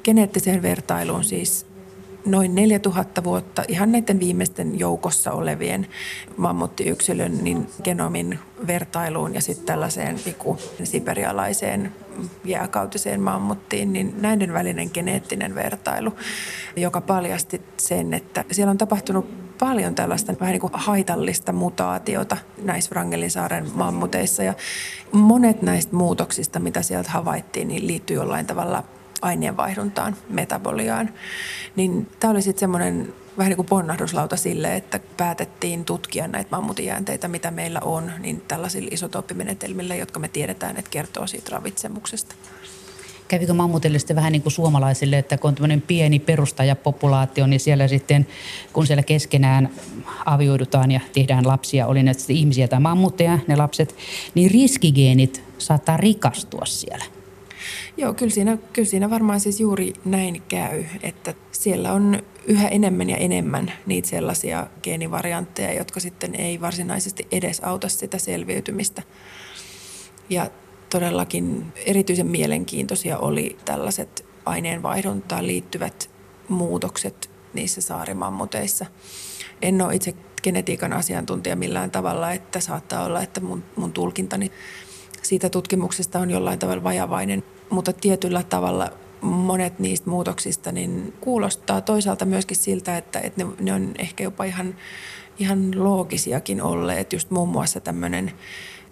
[0.04, 1.66] geneettiseen vertailuun siis
[2.26, 5.86] noin 4000 vuotta ihan näiden viimeisten joukossa olevien
[6.36, 11.92] mammuttiyksilön niin genomin vertailuun ja sitten tällaiseen iku siperialaiseen
[12.44, 16.12] jääkautiseen mammuttiin, niin näiden välinen geneettinen vertailu,
[16.76, 22.90] joka paljasti sen, että siellä on tapahtunut paljon tällaista vähän niin kuin haitallista mutaatiota näissä
[22.90, 24.42] Wrangelinsaaren mammuteissa.
[24.42, 24.54] Ja
[25.12, 28.84] monet näistä muutoksista, mitä sieltä havaittiin, niin liittyy jollain tavalla
[29.22, 31.10] aineenvaihduntaan, metaboliaan.
[31.76, 37.28] Niin tämä oli sitten semmoinen vähän niin kuin ponnahduslauta sille, että päätettiin tutkia näitä mammutijäänteitä,
[37.28, 42.34] mitä meillä on, niin tällaisilla isotooppimenetelmillä, jotka me tiedetään, että kertoo siitä ravitsemuksesta.
[43.28, 47.88] Kävikö mammutille sitten vähän niin kuin suomalaisille, että kun on tämmöinen pieni perustajapopulaatio, niin siellä
[47.88, 48.26] sitten,
[48.72, 49.70] kun siellä keskenään
[50.24, 53.96] avioidutaan ja tehdään lapsia, oli ne sitten ihmisiä tai mammutteja, ne lapset,
[54.34, 57.04] niin riskigeenit saattaa rikastua siellä.
[57.96, 63.10] Joo, kyllä siinä, kyllä siinä varmaan siis juuri näin käy, että siellä on yhä enemmän
[63.10, 69.02] ja enemmän niitä sellaisia geenivariantteja, jotka sitten ei varsinaisesti edes auta sitä selviytymistä.
[70.30, 70.50] Ja
[70.94, 76.10] todellakin erityisen mielenkiintoisia oli tällaiset aineenvaihduntaan liittyvät
[76.48, 78.86] muutokset niissä saarimammuteissa.
[79.62, 84.52] En ole itse genetiikan asiantuntija millään tavalla, että saattaa olla, että mun, mun tulkintani
[85.22, 92.24] siitä tutkimuksesta on jollain tavalla vajavainen, mutta tietyllä tavalla monet niistä muutoksista niin kuulostaa toisaalta
[92.24, 94.76] myöskin siltä, että, että ne, ne on ehkä jopa ihan,
[95.38, 97.12] ihan loogisiakin olleet.
[97.12, 98.32] Just muun muassa tämmöinen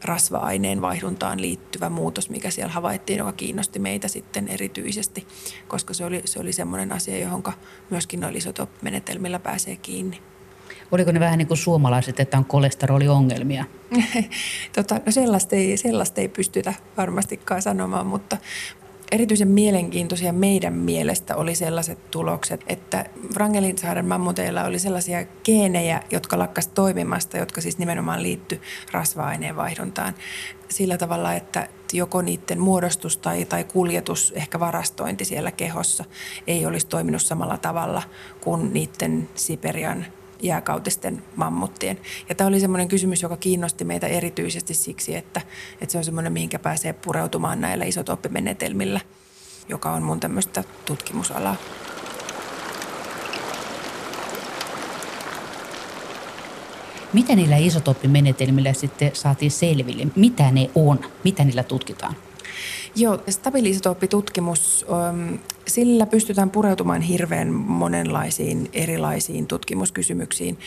[0.05, 5.27] rasva-aineen vaihduntaan liittyvä muutos, mikä siellä havaittiin, joka kiinnosti meitä sitten erityisesti,
[5.69, 7.43] koska se oli, se oli semmoinen asia, johon
[7.91, 10.23] myöskin noilla isotopmenetelmillä pääsee kiinni.
[10.93, 13.65] Oliko ne vähän niin kuin suomalaiset, että on kolesteroliongelmia?
[14.77, 18.37] tota, no sellaista, ei, sellaista ei pystytä varmastikaan sanomaan, mutta,
[19.13, 26.69] erityisen mielenkiintoisia meidän mielestä oli sellaiset tulokset, että Wrangelinsaaren mammuteilla oli sellaisia geenejä, jotka lakkas
[26.69, 28.61] toimimasta, jotka siis nimenomaan liitty
[28.93, 30.15] rasva-aineen vaihduntaan
[30.69, 36.05] sillä tavalla, että joko niiden muodostus tai, tai kuljetus, ehkä varastointi siellä kehossa
[36.47, 38.03] ei olisi toiminut samalla tavalla
[38.41, 40.07] kuin niiden Siperian
[40.43, 41.99] jääkautisten mammuttien.
[42.29, 45.41] Ja tämä oli semmoinen kysymys, joka kiinnosti meitä erityisesti siksi, että,
[45.81, 49.01] että se on semmoinen, mihinkä pääsee pureutumaan näillä isotoppimenetelmillä,
[49.69, 51.57] joka on mun tämmöistä tutkimusalaa.
[57.13, 60.07] Mitä niillä isotoppimenetelmillä sitten saatiin selville?
[60.17, 61.01] Mitä ne on?
[61.25, 62.17] Mitä niillä tutkitaan?
[62.97, 65.35] Joo, stabiiliisotooppitutkimus, ähm,
[65.67, 70.59] sillä pystytään pureutumaan hirveän monenlaisiin erilaisiin tutkimuskysymyksiin.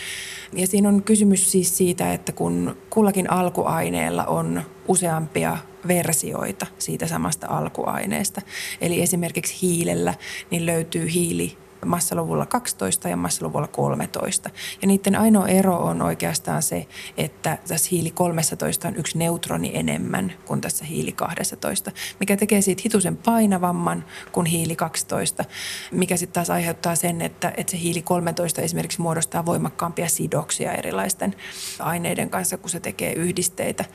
[0.54, 5.58] Ja siinä on kysymys siis siitä, että kun kullakin alkuaineella on useampia
[5.88, 8.42] versioita siitä samasta alkuaineesta.
[8.82, 10.14] Eli esimerkiksi hiilellä
[10.52, 14.50] niin löytyy hiili massaluvulla 12 ja massaluvulla 13.
[14.82, 20.34] Ja niiden ainoa ero on oikeastaan se, että tässä hiili 13 on yksi neutroni enemmän
[20.46, 25.46] kuin tässä hiili 12, mikä tekee siitä hitusen painavamman kuin hiili 12,
[25.92, 31.36] mikä sitten taas aiheuttaa sen, että, että se hiili 13 esimerkiksi muodostaa voimakkaampia sidoksia erilaisten
[31.80, 33.86] aineiden kanssa, kun se tekee yhdisteitä.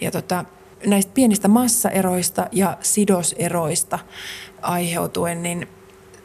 [0.00, 0.44] Ja tota,
[0.86, 3.98] näistä pienistä massaeroista ja sidoseroista
[4.62, 5.68] aiheutuen, niin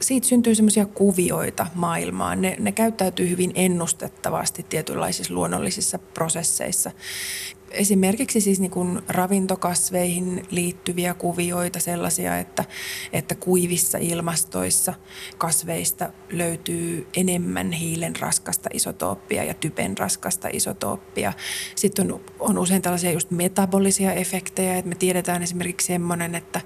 [0.02, 2.42] siitä syntyy semmoisia kuvioita maailmaan.
[2.42, 6.92] Ne, ne käyttäytyy hyvin ennustettavasti tietynlaisissa luonnollisissa prosesseissa
[7.72, 12.66] esimerkiksi siis niin kuin ravintokasveihin liittyviä kuvioita, sellaisia, että,
[13.14, 14.94] että kuivissa ilmastoissa
[15.38, 21.34] kasveista löytyy enemmän hiilen raskasta isotooppia ja typen raskasta isotooppia.
[21.76, 26.62] Sitten on, on usein tällaisia just metabolisia efektejä, että me tiedetään esimerkiksi semmoinen, että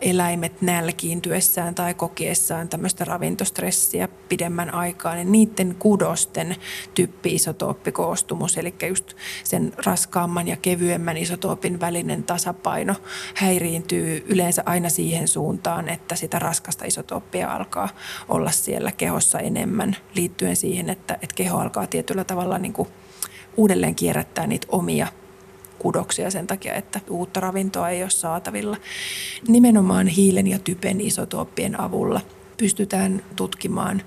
[0.00, 6.56] eläimet nälkiintyessään tai kokiessaan tämmöistä ravintostressiä pidemmän aikaa, niin niiden kudosten
[6.94, 12.94] typpi-isotooppikoostumus, eli just sen raskaamman ja kevyemmän isotoopin välinen tasapaino
[13.34, 17.88] häiriintyy yleensä aina siihen suuntaan, että sitä raskasta isotooppia alkaa
[18.28, 22.88] olla siellä kehossa enemmän liittyen siihen, että, että keho alkaa tietyllä tavalla niin kuin
[23.56, 25.06] uudelleen kierrättää niitä omia
[25.78, 28.76] kudoksia sen takia, että uutta ravintoa ei ole saatavilla.
[29.48, 32.20] Nimenomaan hiilen ja typen isotooppien avulla
[32.56, 34.02] pystytään tutkimaan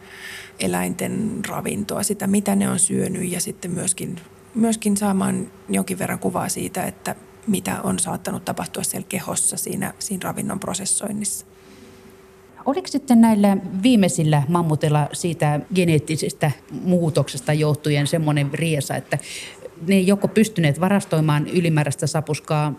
[0.60, 4.20] eläinten ravintoa, sitä mitä ne on syönyt ja sitten myöskin
[4.56, 7.16] myöskin saamaan jonkin verran kuvaa siitä, että
[7.48, 11.46] mitä on saattanut tapahtua siellä kehossa siinä, siinä ravinnon prosessoinnissa.
[12.66, 19.18] Oliko sitten näillä viimeisillä mammutilla siitä geneettisestä muutoksesta johtuen semmoinen riesa, että
[19.88, 22.74] ne joko pystyneet varastoimaan ylimääräistä sapuskaa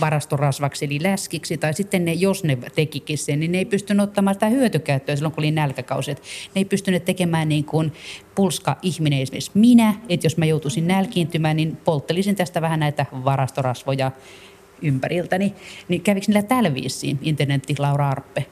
[0.00, 4.34] varastorasvaksi eli läskiksi, tai sitten ne, jos ne tekikin sen, niin ne ei pystynyt ottamaan
[4.34, 6.10] sitä hyötykäyttöä silloin, kun oli nälkäkausi.
[6.10, 6.18] Ne
[6.54, 7.92] ei pystynyt tekemään niin kuin
[8.34, 14.10] pulska ihminen, esimerkiksi minä, että jos mä joutuisin nälkiintymään, niin polttelisin tästä vähän näitä varastorasvoja
[14.82, 15.54] ympäriltäni.
[15.88, 18.46] Niin kävikö niillä tällä viisiin internetti Laura Arppe?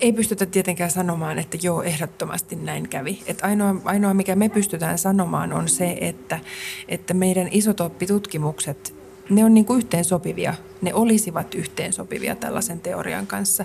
[0.00, 3.22] Ei pystytä tietenkään sanomaan, että joo, ehdottomasti näin kävi.
[3.26, 6.38] Et ainoa, ainoa, mikä me pystytään sanomaan, on se, että,
[6.88, 8.97] että meidän isotooppitutkimukset
[9.30, 10.54] ne on niin kuin yhteensopivia.
[10.82, 13.64] Ne olisivat yhteensopivia tällaisen teorian kanssa.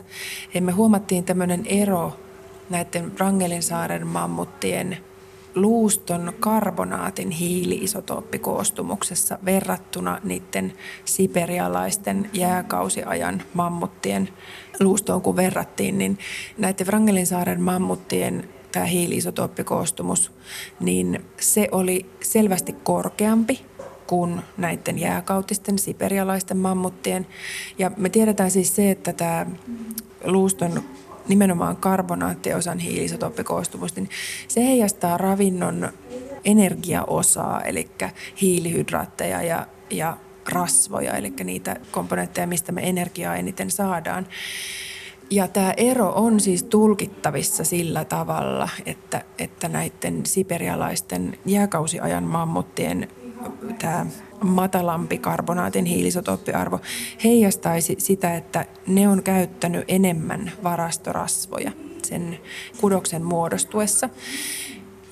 [0.53, 2.13] Ja me huomattiin tämmöinen ero
[2.69, 4.97] näiden Rangelinsaaren mammuttien
[5.55, 10.73] luuston karbonaatin hiili-isotooppikoostumuksessa verrattuna niiden
[11.05, 14.29] siperialaisten jääkausiajan mammuttien
[14.79, 16.19] luustoon, kun verrattiin, niin
[16.57, 20.31] näiden Rangelinsaaren mammuttien tämä hiili-isotooppikoostumus,
[20.79, 23.65] niin se oli selvästi korkeampi
[24.13, 27.27] kuin näiden jääkautisten siperialaisten mammuttien.
[27.77, 29.45] Ja me tiedetään siis se, että tämä
[30.23, 30.83] luuston
[31.27, 34.09] nimenomaan karbonaattiosan hiilisotoppikoostumus, niin
[34.47, 35.89] se heijastaa ravinnon
[36.45, 37.89] energiaosaa, eli
[38.41, 40.17] hiilihydraatteja ja, ja
[40.49, 44.27] rasvoja, eli niitä komponentteja, mistä me energiaa eniten saadaan.
[45.29, 53.07] Ja tämä ero on siis tulkittavissa sillä tavalla, että, että näiden siperialaisten jääkausiajan mammuttien
[53.79, 54.05] tämä
[54.43, 56.79] matalampi karbonaatin hiilisotoppiarvo
[57.23, 61.71] heijastaisi sitä, että ne on käyttänyt enemmän varastorasvoja
[62.03, 62.39] sen
[62.81, 64.09] kudoksen muodostuessa.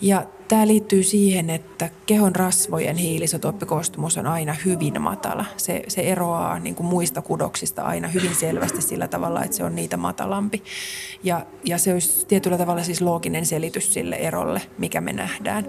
[0.01, 5.45] Ja tämä liittyy siihen, että kehon rasvojen hiilisotoppikoostumus on aina hyvin matala.
[5.57, 9.75] Se, se eroaa niin kuin muista kudoksista aina hyvin selvästi sillä tavalla, että se on
[9.75, 10.63] niitä matalampi.
[11.23, 15.65] Ja, ja se olisi tietyllä tavalla siis looginen selitys sille erolle, mikä me nähdään.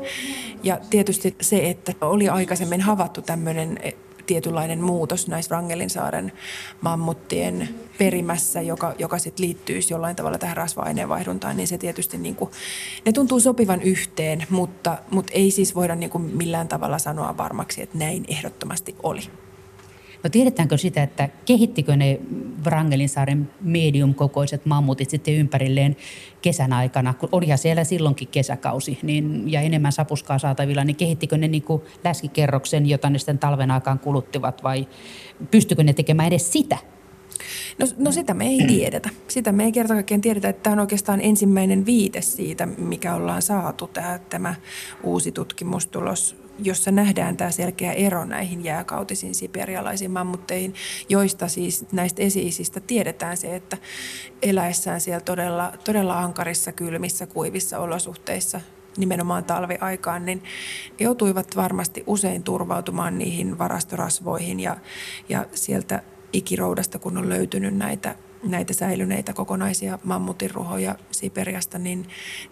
[0.62, 3.78] Ja tietysti se, että oli aikaisemmin havaittu tämmöinen
[4.32, 6.32] tietynlainen muutos näissä Rangelinsaaren
[6.80, 7.68] mammuttien
[7.98, 12.50] perimässä, joka, joka sitten liittyisi jollain tavalla tähän rasva-aineenvaihduntaan, niin se tietysti niin kuin,
[13.06, 17.82] ne tuntuu sopivan yhteen, mutta, mutta ei siis voida niin kuin millään tavalla sanoa varmaksi,
[17.82, 19.20] että näin ehdottomasti oli.
[20.24, 22.20] No tiedetäänkö sitä, että kehittikö ne
[22.64, 25.96] Wrangelinsaaren medium-kokoiset mammutit sitten ympärilleen
[26.42, 31.48] kesän aikana, kun olihan siellä silloinkin kesäkausi niin, ja enemmän sapuskaa saatavilla, niin kehittikö ne
[31.48, 34.88] niin kuin läskikerroksen, jota ne sitten talven aikaan kuluttivat vai
[35.50, 36.78] pystykö ne tekemään edes sitä?
[37.78, 39.10] No, no sitä me ei tiedetä.
[39.28, 43.42] Sitä me ei kerta kaikkiaan tiedetä, että tämä on oikeastaan ensimmäinen viite siitä, mikä ollaan
[43.42, 44.54] saatu tämä, tämä
[45.02, 50.74] uusi tutkimustulos jossa nähdään tämä selkeä ero näihin jääkautisiin siperialaisiin mammutteihin,
[51.08, 53.78] joista siis näistä esiisistä tiedetään se, että
[54.42, 58.60] eläessään siellä todella, todella ankarissa, kylmissä, kuivissa olosuhteissa
[58.96, 60.42] nimenomaan talviaikaan, niin
[61.00, 64.76] joutuivat varmasti usein turvautumaan niihin varastorasvoihin ja,
[65.28, 72.08] ja sieltä ikiroudasta, kun on löytynyt näitä näitä säilyneitä kokonaisia mammutiruhoja Siperiasta, niin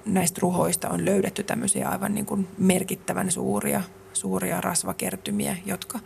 [0.07, 3.83] näistä ruhoista on löydetty tämmöisiä aivan niin kuin merkittävän suuria,
[4.21, 5.99] suuria rasvakertymiä, jotka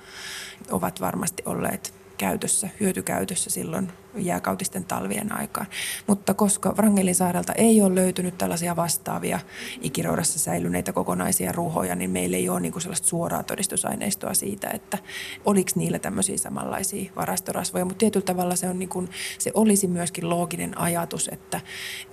[0.70, 5.66] ovat varmasti olleet käytössä, hyötykäytössä silloin jääkautisten talvien aikaan.
[6.06, 9.40] Mutta koska Wrangelin saarelta ei ole löytynyt tällaisia vastaavia
[9.82, 14.98] ikiroudassa säilyneitä kokonaisia ruhoja, niin meillä ei ole niin sellaista suoraa todistusaineistoa siitä, että
[15.44, 17.84] oliko niillä tämmöisiä samanlaisia varastorasvoja.
[17.84, 21.60] Mutta tietyllä tavalla se, on niin kuin, se olisi myöskin looginen ajatus, että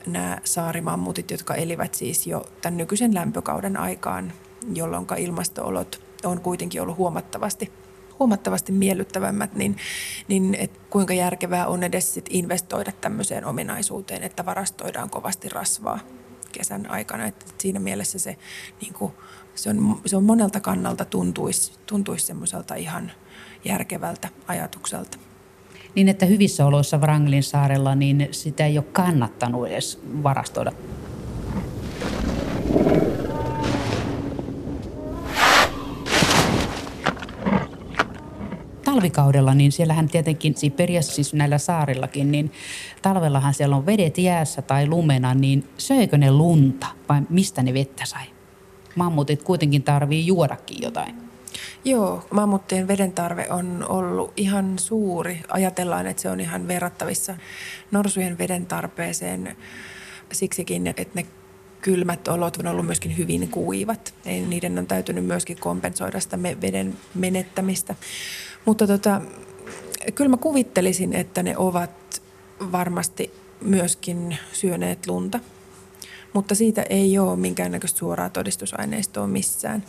[0.08, 4.34] nämä saarimammutit, jotka elivät siis jo tämän nykyisen lämpökauden aikaan,
[4.76, 7.72] jolloin ilmastoolot on kuitenkin ollut huomattavasti
[8.22, 9.78] huomattavasti miellyttävämmät, niin,
[10.28, 16.00] niin et kuinka järkevää on edes sit investoida tämmöiseen ominaisuuteen, että varastoidaan kovasti rasvaa
[16.52, 17.26] kesän aikana.
[17.26, 18.38] Et siinä mielessä se,
[18.82, 19.12] niin kuin,
[19.56, 23.12] se, on, se on monelta kannalta tuntuisi, tuntuisi semmoiselta ihan
[23.66, 25.18] järkevältä ajatukselta.
[25.96, 30.72] Niin, että hyvissä oloissa Wranglin saarella, niin sitä ei ole kannattanut edes varastoida
[38.84, 42.52] talvikaudella, niin siellähän tietenkin Siperiassa, siis näillä saarillakin, niin
[43.02, 48.06] talvellahan siellä on vedet jäässä tai lumena, niin söikö ne lunta vai mistä ne vettä
[48.06, 48.26] sai?
[48.96, 51.16] Mammutit kuitenkin tarvii juodakin jotain.
[51.86, 55.42] Joo, mammuttien veden tarve on ollut ihan suuri.
[55.48, 57.36] Ajatellaan, että se on ihan verrattavissa
[57.92, 59.58] norsujen veden tarpeeseen
[60.32, 61.26] siksikin, että ne
[61.82, 64.14] kylmät olot on ollut myöskin hyvin kuivat.
[64.48, 67.96] Niiden on täytynyt myöskin kompensoida sitä veden menettämistä.
[68.66, 69.22] Mutta tota,
[70.16, 72.22] kyllä mä kuvittelisin, että ne ovat
[72.72, 75.40] varmasti myöskin syöneet lunta.
[76.34, 79.84] Mutta siitä ei ole minkäännäköistä suoraa todistusaineistoa missään.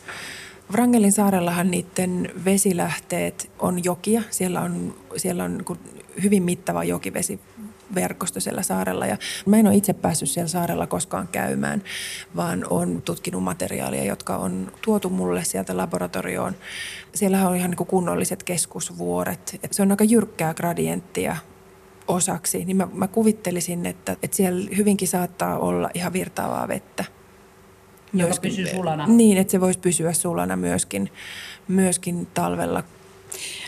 [0.72, 4.22] Wrangelin saarellahan niiden vesilähteet on jokia.
[4.30, 5.64] Siellä on, siellä on
[6.22, 7.40] hyvin mittava jokivesi
[7.94, 9.06] verkosto siellä saarella.
[9.06, 11.82] Ja mä en ole itse päässyt siellä saarella koskaan käymään,
[12.36, 16.54] vaan on tutkinut materiaalia, jotka on tuotu mulle sieltä laboratorioon.
[17.14, 19.60] Siellä on ihan niin kuin kunnolliset keskusvuoret.
[19.70, 21.36] Se on aika jyrkkää gradienttia
[22.08, 27.04] osaksi, niin mä, mä kuvittelisin, että, että siellä hyvinkin saattaa olla ihan virtaavaa vettä.
[28.12, 29.06] Joka myöskin, pysyy sulana.
[29.06, 31.10] Niin, että se voisi pysyä sulana myöskin,
[31.68, 32.84] myöskin talvella.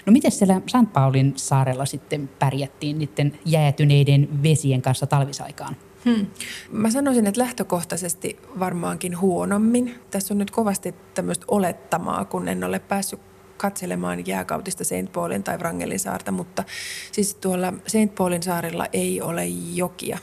[0.07, 0.93] No miten siellä St.
[0.93, 5.77] Paulin saarella sitten pärjättiin niiden jäätyneiden vesien kanssa talvisaikaan?
[6.05, 6.27] Hmm.
[6.73, 9.95] Mä sanoisin, että lähtökohtaisesti varmaankin huonommin.
[10.11, 13.21] Tässä on nyt kovasti tämmöistä olettamaa, kun en ole päässyt
[13.57, 15.13] katselemaan jääkautista St.
[15.13, 16.65] Paulin tai Wrangelin saarta, mutta
[17.13, 18.15] siis tuolla St.
[18.19, 20.19] Paulin saarilla ei ole jokia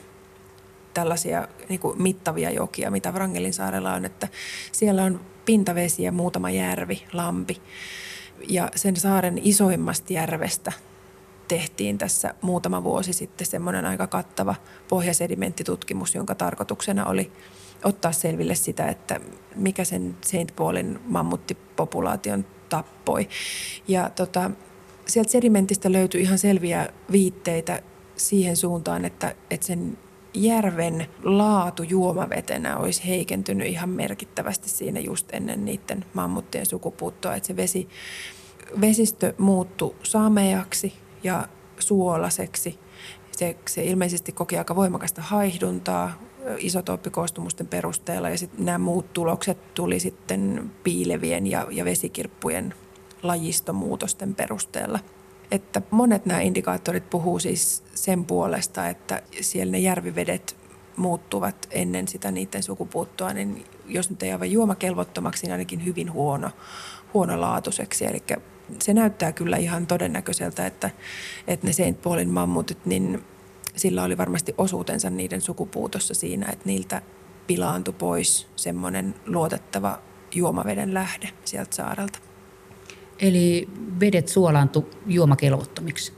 [0.94, 4.28] tällaisia niin kuin mittavia jokia, mitä Wrangelin saarella on, että
[4.72, 7.62] siellä on pintavesi ja muutama järvi, lampi
[8.50, 10.72] ja sen saaren isoimmasta järvestä
[11.48, 14.56] tehtiin tässä muutama vuosi sitten semmoinen aika kattava
[14.88, 17.32] pohjasedimenttitutkimus, jonka tarkoituksena oli
[17.84, 19.20] ottaa selville sitä, että
[19.56, 20.56] mikä sen St.
[20.56, 23.30] Paulin mammuttipopulaation tappoi.
[23.88, 24.52] Ja tota,
[25.08, 27.82] sieltä sedimentistä löytyi ihan selviä viitteitä
[28.16, 29.98] siihen suuntaan, että, että sen
[30.34, 37.36] järven laatu juomavetenä olisi heikentynyt ihan merkittävästi siinä just ennen niiden mammuttien sukupuuttoa.
[37.36, 37.88] Että se vesi,
[38.82, 41.48] vesistö muuttui sameaksi ja
[41.80, 42.80] suolaseksi.
[43.32, 46.14] Se, se ilmeisesti koki aika voimakasta haihduntaa
[46.58, 52.74] isotooppikoostumusten perusteella ja sitten nämä muut tulokset tuli sitten piilevien ja, ja vesikirppujen
[53.24, 55.00] lajistomuutosten perusteella–
[55.52, 60.56] että monet nämä indikaattorit puhuu siis sen puolesta, että siellä ne järvivedet
[60.96, 66.50] muuttuvat ennen sitä niiden sukupuuttoa, niin jos nyt ei aivan juomakelvottomaksi, niin ainakin hyvin huono,
[67.14, 68.06] huonolaatuiseksi.
[68.06, 68.24] Eli
[68.80, 70.90] se näyttää kyllä ihan todennäköiseltä, että,
[71.48, 73.24] että ne Saint Paulin mammutit, niin
[73.76, 77.02] sillä oli varmasti osuutensa niiden sukupuutossa siinä, että niiltä
[77.48, 80.00] pilaantui pois semmoinen luotettava
[80.36, 82.31] juomaveden lähde sieltä saarelta.
[83.22, 86.14] Eli vedet suolaantu juomakelvottomiksi?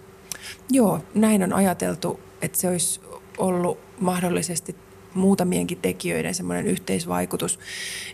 [0.72, 3.00] Joo, näin on ajateltu, että se olisi
[3.38, 4.76] ollut mahdollisesti
[5.14, 7.60] muutamienkin tekijöiden semmoinen yhteisvaikutus.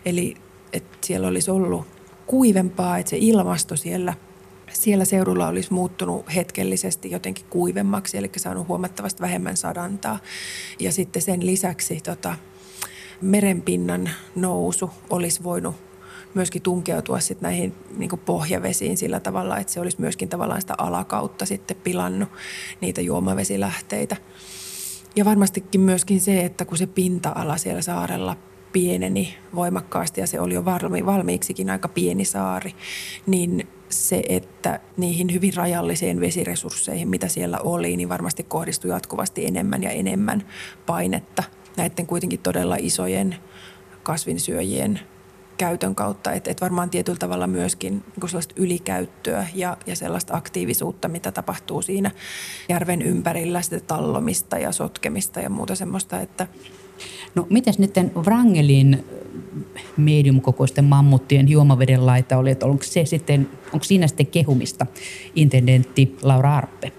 [0.04, 0.36] Eli
[0.72, 1.86] että siellä olisi ollut
[2.26, 4.14] kuivempaa, että se ilmasto siellä,
[4.72, 10.18] siellä seudulla olisi muuttunut hetkellisesti jotenkin kuivemmaksi, eli saanut huomattavasti vähemmän sadantaa.
[10.78, 12.34] Ja sitten sen lisäksi tota,
[13.20, 15.89] merenpinnan nousu olisi voinut
[16.34, 21.46] myöskin tunkeutua sit näihin niin pohjavesiin sillä tavalla, että se olisi myöskin tavallaan sitä alakautta
[21.46, 22.28] sitten pilannut
[22.80, 24.16] niitä juomavesilähteitä.
[25.16, 28.36] Ja varmastikin myöskin se, että kun se pinta-ala siellä saarella
[28.72, 32.74] pieneni voimakkaasti ja se oli jo valmi, valmiiksikin aika pieni saari,
[33.26, 39.82] niin se, että niihin hyvin rajallisiin vesiresursseihin, mitä siellä oli, niin varmasti kohdistui jatkuvasti enemmän
[39.82, 40.42] ja enemmän
[40.86, 41.42] painetta
[41.76, 43.36] näiden kuitenkin todella isojen
[44.02, 45.00] kasvinsyöjien
[45.60, 51.08] käytön kautta, että et varmaan tietyllä tavalla myöskin niin sellaista ylikäyttöä ja, ja sellaista aktiivisuutta,
[51.08, 52.10] mitä tapahtuu siinä
[52.68, 56.46] järven ympärillä, sitä tallomista ja sotkemista ja muuta semmoista, että
[57.34, 59.04] No miten nyt Wrangelin
[59.96, 64.86] mediumkokoisten mammuttien juomaveden laita oli, että onko, se sitten, onko siinä sitten kehumista,
[65.34, 66.92] intendentti Laura Arppe?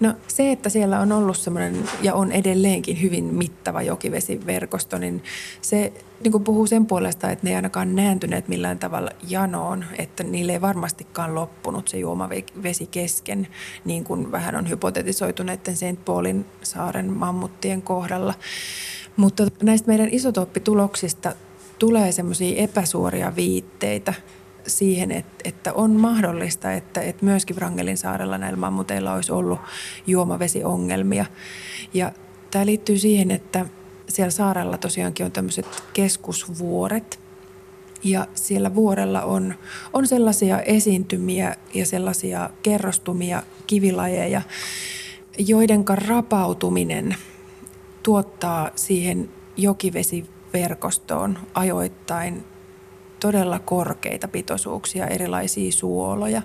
[0.00, 5.22] No se, että siellä on ollut semmoinen ja on edelleenkin hyvin mittava jokivesiverkosto, niin
[5.60, 5.92] se
[6.24, 10.52] niin kuin puhuu sen puolesta, että ne ei ainakaan nääntyneet millään tavalla janoon, että niille
[10.52, 13.48] ei varmastikaan loppunut se juomavesi kesken,
[13.84, 16.04] niin kuin vähän on hypotetisoitu näiden St.
[16.04, 18.34] Paulin saaren mammuttien kohdalla.
[19.16, 21.32] Mutta näistä meidän isotooppituloksista
[21.78, 24.14] tulee semmoisia epäsuoria viitteitä
[24.68, 29.58] siihen, että, että on mahdollista, että, että myöskin Wrangelin saarella näillä mammuteilla olisi ollut
[30.06, 31.26] juomavesiongelmia.
[31.94, 32.12] Ja
[32.50, 33.66] tämä liittyy siihen, että
[34.08, 37.20] siellä saarella tosiaankin on tämmöiset keskusvuoret.
[38.04, 39.54] Ja siellä vuorella on,
[39.92, 44.42] on sellaisia esiintymiä ja sellaisia kerrostumia kivilajeja,
[45.38, 47.16] joiden rapautuminen
[48.02, 52.44] tuottaa siihen jokivesiverkostoon ajoittain
[53.20, 56.42] todella korkeita pitoisuuksia, erilaisia suoloja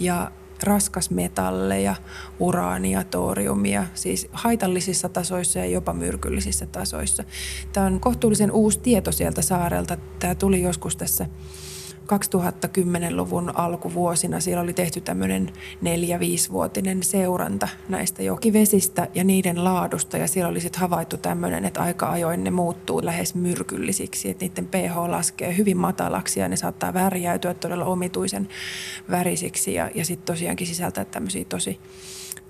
[0.00, 0.30] ja
[0.62, 1.94] raskasmetalleja,
[2.40, 7.24] uraania, toriumia, siis haitallisissa tasoissa ja jopa myrkyllisissä tasoissa.
[7.72, 9.96] Tämä on kohtuullisen uusi tieto sieltä saarelta.
[10.18, 11.26] Tämä tuli joskus tässä
[12.02, 20.16] 2010-luvun alkuvuosina siellä oli tehty tämmöinen neljä-viisivuotinen seuranta näistä jokivesistä ja niiden laadusta.
[20.16, 24.66] Ja siellä oli sitten havaittu tämmöinen, että aika ajoin ne muuttuu lähes myrkyllisiksi, että niiden
[24.66, 28.48] pH laskee hyvin matalaksi ja ne saattaa värjäytyä todella omituisen
[29.10, 31.80] värisiksi ja, ja sitten tosiaankin sisältää tämmöisiä tosi,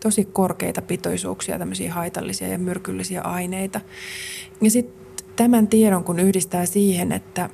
[0.00, 3.80] tosi korkeita pitoisuuksia, tämmöisiä haitallisia ja myrkyllisiä aineita.
[4.60, 5.02] Ja sitten
[5.36, 7.50] tämän tiedon kun yhdistää siihen, että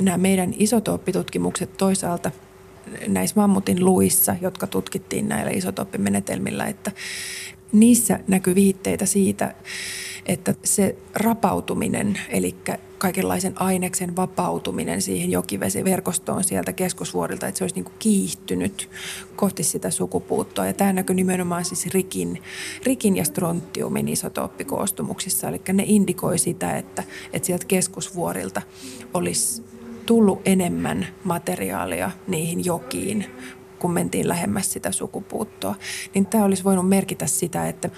[0.00, 2.30] nämä meidän isotooppitutkimukset toisaalta
[3.08, 6.92] näissä mammutin luissa, jotka tutkittiin näillä isotooppimenetelmillä, että
[7.72, 9.54] niissä näkyy viitteitä siitä,
[10.26, 12.54] että se rapautuminen, eli
[12.98, 18.90] kaikenlaisen aineksen vapautuminen siihen jokivesiverkostoon sieltä keskusvuorilta, että se olisi niin kuin kiihtynyt
[19.36, 20.66] kohti sitä sukupuuttoa.
[20.66, 22.42] Ja tämä näkyy nimenomaan siis rikin,
[22.82, 28.62] rikin ja strontiumin isotooppikoostumuksissa, eli ne indikoi sitä, että, että sieltä keskusvuorilta
[29.14, 29.62] olisi
[30.06, 33.26] tullut enemmän materiaalia niihin jokiin,
[33.78, 35.74] kun mentiin lähemmäs sitä sukupuuttoa.
[36.14, 37.90] Niin tämä olisi voinut merkitä sitä, että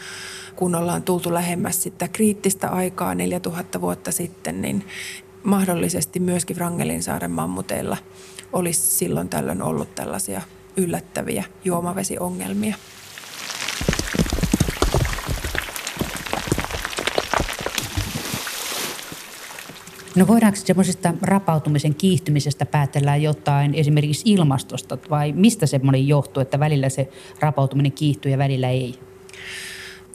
[0.56, 4.84] kun ollaan tultu lähemmäs sitä kriittistä aikaa 4000 vuotta sitten, niin
[5.42, 7.96] mahdollisesti myöskin Wrangelin saaren mammuteilla
[8.52, 10.42] olisi silloin tällöin ollut tällaisia
[10.76, 12.76] yllättäviä juomavesiongelmia.
[20.18, 26.88] No voidaanko semmoisesta rapautumisen kiihtymisestä päätellä jotain esimerkiksi ilmastosta vai mistä semmoinen johtuu, että välillä
[26.88, 27.08] se
[27.40, 28.98] rapautuminen kiihtyy ja välillä ei?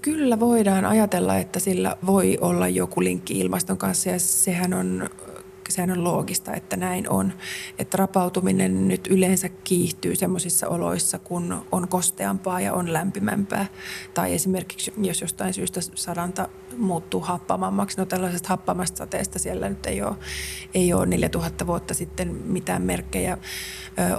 [0.01, 5.10] Kyllä voidaan ajatella, että sillä voi olla joku linkki ilmaston kanssa ja sehän on
[5.74, 7.34] sehän on loogista, että näin on.
[7.80, 13.66] Että rapautuminen nyt yleensä kiihtyy sellaisissa oloissa, kun on kosteampaa ja on lämpimämpää.
[14.14, 17.98] Tai esimerkiksi jos jostain syystä sadanta muuttuu happamammaksi.
[17.98, 20.16] No tällaisesta happamasta sateesta siellä nyt ei ole,
[20.74, 23.38] ei ole 4000 vuotta sitten mitään merkkejä.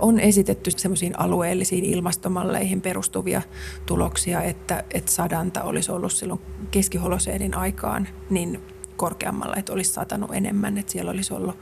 [0.01, 3.43] On esitetty semmoisiin alueellisiin ilmastomalleihin perustuvia
[3.87, 6.41] tuloksia, että, että sadanta olisi ollut silloin
[6.71, 11.57] keskiholoseenin aikaan niin korkeammalla, että olisi satanut enemmän, että siellä olisi ollut,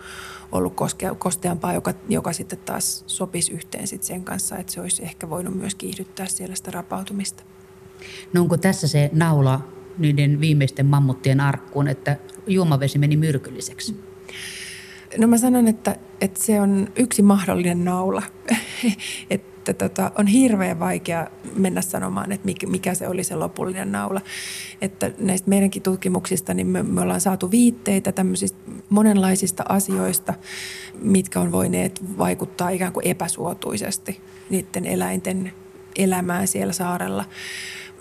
[0.53, 5.03] ollut koskea, kosteampaa, joka, joka sitten taas sopisi yhteen sitten sen kanssa, että se olisi
[5.03, 7.43] ehkä voinut myös kiihdyttää siellä sitä rapautumista.
[8.33, 9.69] No onko tässä se naula
[9.99, 12.17] niiden viimeisten mammuttien arkkuun, että
[12.47, 13.97] juomavesi meni myrkylliseksi?
[15.19, 18.23] No mä sanon, että, että se on yksi mahdollinen naula.
[19.31, 24.21] että että tota, on hirveän vaikea mennä sanomaan, että mikä se oli se lopullinen naula.
[24.81, 28.59] Että näistä meidänkin tutkimuksista niin me, me ollaan saatu viitteitä tämmöisistä
[28.89, 30.35] monenlaisista asioista,
[31.03, 35.53] mitkä on voineet vaikuttaa ikään kuin epäsuotuisesti niiden eläinten
[35.97, 37.25] elämään siellä saarella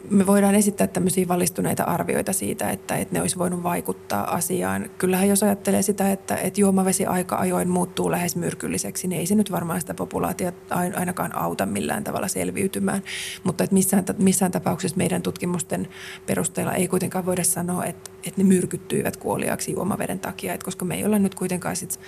[0.10, 4.90] me voidaan esittää tämmöisiä valistuneita arvioita siitä, että, että ne olisi voinut vaikuttaa asiaan.
[4.98, 9.36] Kyllähän jos ajattelee sitä, että, että juomavesi aika ajoin muuttuu lähes myrkylliseksi, niin ei se
[9.36, 13.04] nyt varmaan sitä populaatiota ainakaan auta millään tavalla selviytymään.
[13.44, 15.88] Mutta että missään, missään tapauksessa meidän tutkimusten
[16.26, 20.96] perusteella ei kuitenkaan voida sanoa, että, että ne myrkyttyivät kuoliaaksi juomaveden takia, että koska me
[20.96, 22.00] ei olla nyt kuitenkaan sit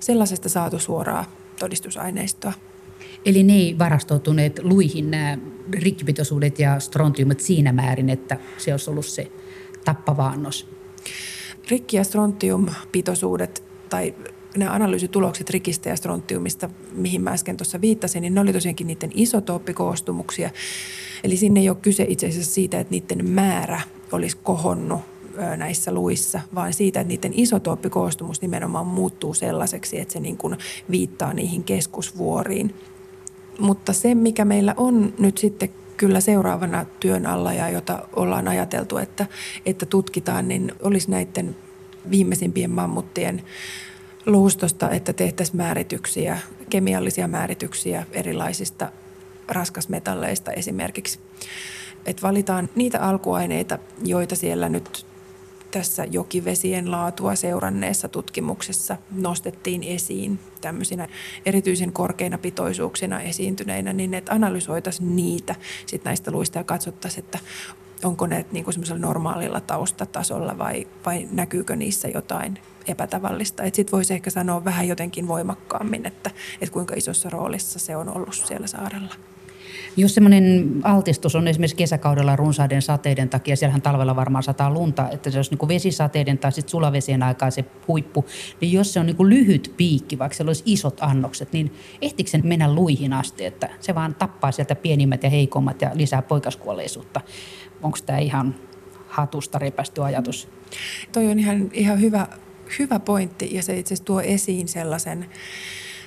[0.00, 1.24] sellaisesta saatu suoraa
[1.58, 2.52] todistusaineistoa.
[3.24, 5.38] Eli ne ei varastoutuneet luihin nämä
[5.72, 9.32] rikkipitoisuudet ja strontiumit siinä määrin, että se olisi ollut se
[9.84, 10.68] tappava annos?
[11.68, 14.14] Rikki- ja strontiumpitoisuudet tai
[14.56, 19.10] nämä analyysitulokset rikistä ja strontiumista, mihin mä äsken tuossa viittasin, niin ne oli tosiaankin niiden
[19.14, 20.50] isotooppikoostumuksia.
[21.24, 23.80] Eli sinne ei ole kyse itse asiassa siitä, että niiden määrä
[24.12, 25.00] olisi kohonnut
[25.56, 30.56] näissä luissa, vaan siitä, että niiden isotooppikoostumus nimenomaan muuttuu sellaiseksi, että se niin kuin
[30.90, 32.74] viittaa niihin keskusvuoriin.
[33.58, 38.98] Mutta se, mikä meillä on nyt sitten kyllä seuraavana työn alla ja jota ollaan ajateltu,
[38.98, 39.26] että,
[39.66, 41.56] että tutkitaan, niin olisi näiden
[42.10, 43.42] viimeisimpien mammuttien
[44.26, 46.38] luustosta, että tehtäisiin määrityksiä,
[46.70, 48.92] kemiallisia määrityksiä erilaisista
[49.48, 51.18] raskasmetalleista esimerkiksi.
[52.06, 55.06] Et valitaan niitä alkuaineita, joita siellä nyt
[55.72, 61.08] tässä jokivesien laatua seuranneessa tutkimuksessa nostettiin esiin tämmöisinä
[61.46, 65.54] erityisen korkeina pitoisuuksina esiintyneinä, niin että analysoitaisiin niitä
[65.86, 67.38] sit näistä luista ja katsottaisiin, että
[68.04, 72.58] onko ne niin kuin normaalilla taustatasolla vai, vai näkyykö niissä jotain
[72.88, 73.62] epätavallista.
[73.62, 78.34] Sitten voisi ehkä sanoa vähän jotenkin voimakkaammin, että, että kuinka isossa roolissa se on ollut
[78.34, 79.14] siellä saarella.
[79.96, 85.30] Jos semmoinen altistus on esimerkiksi kesäkaudella runsaiden sateiden takia, siellähän talvella varmaan sataa lunta, että
[85.30, 88.26] se olisi niin vesisateiden tai sitten sulavesien aikaa se huippu,
[88.60, 92.42] niin jos se on niin lyhyt piikki, vaikka siellä olisi isot annokset, niin ehtikö sen
[92.44, 97.20] mennä luihin asti, että se vaan tappaa sieltä pienimmät ja heikommat ja lisää poikaskuolleisuutta.
[97.82, 98.54] Onko tämä ihan
[99.08, 100.48] hatusta repästy ajatus?
[101.12, 102.26] Toi on ihan, ihan hyvä,
[102.78, 105.26] hyvä pointti ja se itse asiassa tuo esiin sellaisen,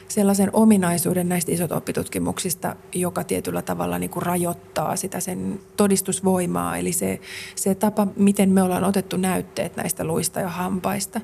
[0.08, 6.78] sellaisen ominaisuuden näistä oppitutkimuksista, joka tietyllä tavalla niin kuin rajoittaa sitä sen todistusvoimaa.
[6.78, 7.20] Eli se,
[7.56, 11.22] se tapa, miten me ollaan otettu näytteet näistä luista ja hampaista,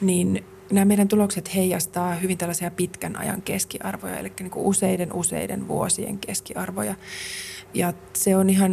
[0.00, 5.68] niin nämä meidän tulokset heijastaa hyvin tällaisia pitkän ajan keskiarvoja, eli niin kuin useiden useiden
[5.68, 6.94] vuosien keskiarvoja.
[7.74, 8.72] Ja se on ihan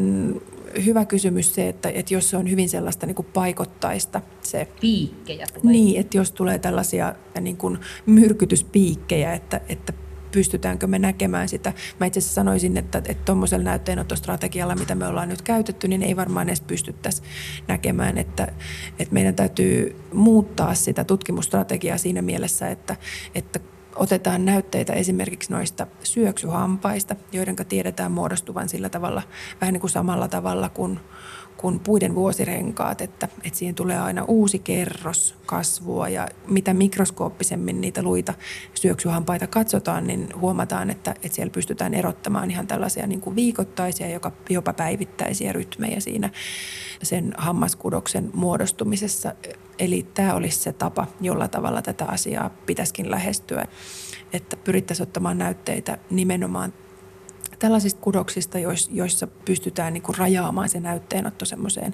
[0.86, 4.68] hyvä kysymys se, että, että jos se on hyvin sellaista niin kuin paikottaista se...
[4.82, 5.72] Piikkejä tulee.
[5.72, 9.94] Niin, että jos tulee tällaisia niin kuin myrkytyspiikkejä, että, että
[10.34, 11.74] pystytäänkö me näkemään sitä.
[12.00, 16.50] Mä itse asiassa sanoisin, että tuommoisella näytteenottostrategialla, mitä me ollaan nyt käytetty, niin ei varmaan
[16.50, 17.22] edes pystyttäisi
[17.68, 18.48] näkemään, että,
[19.00, 22.96] että meidän täytyy muuttaa sitä tutkimusstrategiaa siinä mielessä, että,
[23.36, 23.60] että
[23.96, 29.22] otetaan näytteitä esimerkiksi noista syöksyhampaista, joiden tiedetään muodostuvan sillä tavalla
[29.62, 31.00] vähän niin kuin samalla tavalla kuin,
[31.64, 38.04] kuin puiden vuosirenkaat, että, että siihen tulee aina uusi kerros kasvua ja mitä mikroskooppisemmin niitä
[38.04, 38.34] luita
[38.74, 44.32] syöksyhampaita katsotaan, niin huomataan, että, että siellä pystytään erottamaan ihan tällaisia niin kuin viikoittaisia, joka,
[44.50, 46.30] jopa päivittäisiä rytmejä siinä
[47.04, 49.34] sen hammaskudoksen muodostumisessa.
[49.80, 53.66] Eli tämä olisi se tapa, jolla tavalla tätä asiaa pitäisikin lähestyä,
[54.34, 56.74] että pyrittäisiin ottamaan näytteitä nimenomaan
[57.64, 58.58] tällaisista kudoksista,
[58.92, 61.94] joissa pystytään niin kuin rajaamaan se näytteenotto semmoiseen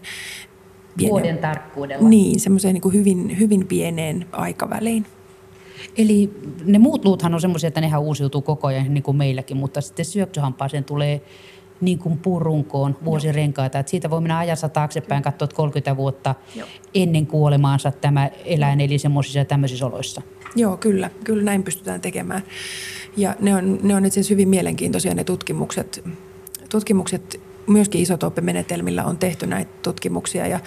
[0.98, 2.10] pienen, vuoden tarkkuudella.
[2.10, 5.06] Niin, semmoiseen niin kuin hyvin, hyvin pieneen aikaväliin.
[5.98, 6.34] Eli
[6.66, 10.06] ne muut luuthan on semmoisia, että nehän uusiutuu koko ajan niin kuin meilläkin, mutta sitten
[10.06, 11.22] syöksyhampaaseen tulee
[11.82, 13.80] niin kuin purunkoon vuosirenkaita.
[13.80, 16.68] Että siitä voi mennä ajassa taaksepäin, katsoa 30 vuotta Joo.
[16.94, 20.22] ennen kuolemaansa tämä eläin eli semmoisissa tämmöisissä oloissa.
[20.56, 21.10] Joo, kyllä.
[21.24, 22.44] Kyllä näin pystytään tekemään.
[23.20, 26.04] Ja ne on, ne on itse asiassa hyvin mielenkiintoisia ne tutkimukset.
[26.70, 30.60] Tutkimukset myöskin isotooppimenetelmillä on tehty näitä tutkimuksia ja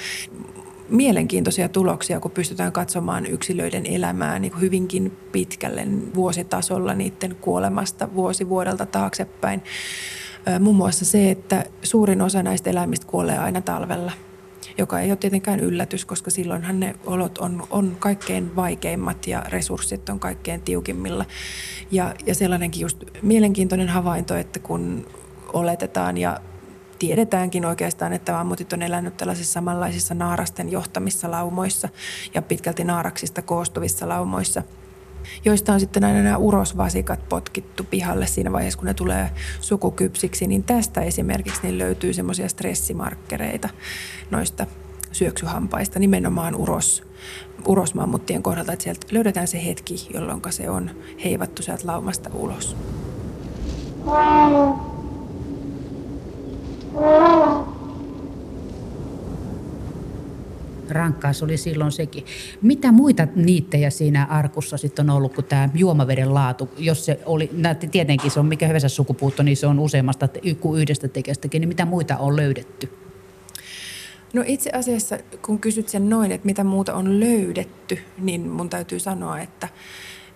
[0.88, 8.86] mielenkiintoisia tuloksia, kun pystytään katsomaan yksilöiden elämää niin hyvinkin pitkälle vuositasolla niiden kuolemasta vuosi vuodelta
[8.86, 9.62] taaksepäin.
[10.60, 14.12] Muun muassa se, että suurin osa näistä eläimistä kuolee aina talvella,
[14.78, 20.08] joka ei ole tietenkään yllätys, koska silloinhan ne olot on, on kaikkein vaikeimmat ja resurssit
[20.08, 21.24] on kaikkein tiukimmilla.
[21.90, 25.06] Ja, ja sellainenkin just mielenkiintoinen havainto, että kun
[25.52, 26.40] oletetaan ja
[26.98, 31.88] tiedetäänkin oikeastaan, että mammutit on elänyt tällaisissa samanlaisissa naarasten johtamissa laumoissa
[32.34, 34.62] ja pitkälti naaraksista koostuvissa laumoissa–
[35.44, 40.64] joista on sitten aina nämä urosvasikat potkittu pihalle siinä vaiheessa, kun ne tulee sukukypsiksi, niin
[40.64, 43.68] tästä esimerkiksi niin löytyy semmoisia stressimarkkereita
[44.30, 44.66] noista
[45.12, 47.02] syöksyhampaista, nimenomaan uros,
[47.66, 50.90] urosmammuttien kohdalta, että sieltä löydetään se hetki, jolloin se on
[51.24, 52.76] heivattu sieltä laumasta ulos.
[60.88, 62.24] Rankkaa se oli silloin sekin.
[62.62, 66.68] Mitä muita niittejä siinä arkussa sitten on ollut kuin tämä juomaveden laatu?
[66.78, 67.50] Jos se oli,
[67.90, 70.28] tietenkin se on mikä hyvänsä sukupuutto, niin se on useammasta
[70.60, 72.88] kuin yhdestä tekijästäkin, niin mitä muita on löydetty?
[74.32, 78.98] No itse asiassa, kun kysyt sen noin, että mitä muuta on löydetty, niin mun täytyy
[78.98, 79.68] sanoa, että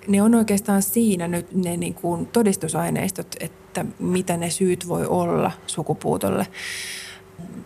[0.08, 5.52] ne on oikeastaan siinä nyt ne niin kuin todistusaineistot, että mitä ne syyt voi olla
[5.66, 6.46] sukupuutolle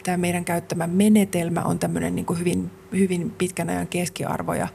[0.03, 4.69] tämä meidän käyttämä menetelmä on tämmöinen niin hyvin, hyvin pitkän ajan keskiarvoja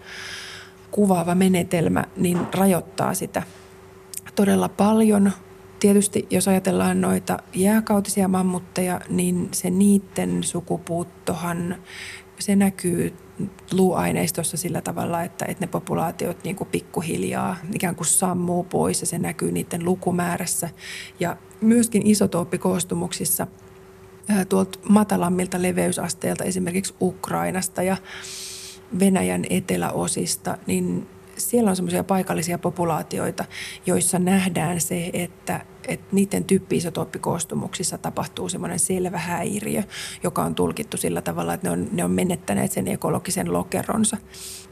[0.92, 3.44] kuvaava menetelmä niin rajoittaa sitä
[4.36, 5.32] todella paljon.
[5.80, 11.76] Tietysti jos ajatellaan noita jääkautisia mammutteja, niin se niiden sukupuuttohan,
[12.40, 13.14] se näkyy
[13.72, 19.08] luuaineistossa sillä tavalla, että, että ne populaatiot niin kuin pikkuhiljaa ikään kuin sammuu pois ja
[19.08, 20.70] se näkyy niiden lukumäärässä.
[21.20, 23.48] Ja myöskin isotooppikoostumuksissa
[24.50, 27.98] tuolta matalammilta leveysasteilta, esimerkiksi Ukrainasta ja
[29.00, 31.08] Venäjän eteläosista, niin
[31.38, 33.46] siellä on semmoisia paikallisia populaatioita,
[33.86, 39.84] joissa nähdään se, että, että niiden tyyppi-isotooppikoostumuksissa tapahtuu semmoinen selvä häiriö,
[40.24, 44.18] joka on tulkittu sillä tavalla, että ne on, ne on menettäneet sen ekologisen lokeronsa.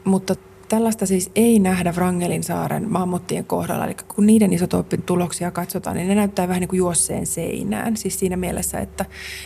[0.04, 0.34] Mutta
[0.74, 3.86] Tällaista siis ei nähdä Wrangelin saaren mammuttien kohdalla.
[3.86, 7.96] Eli kun niiden isotooppin tuloksia katsotaan, niin ne näyttää vähän niin kuin juosseen seinään.
[7.96, 9.04] Siis siinä mielessä, että,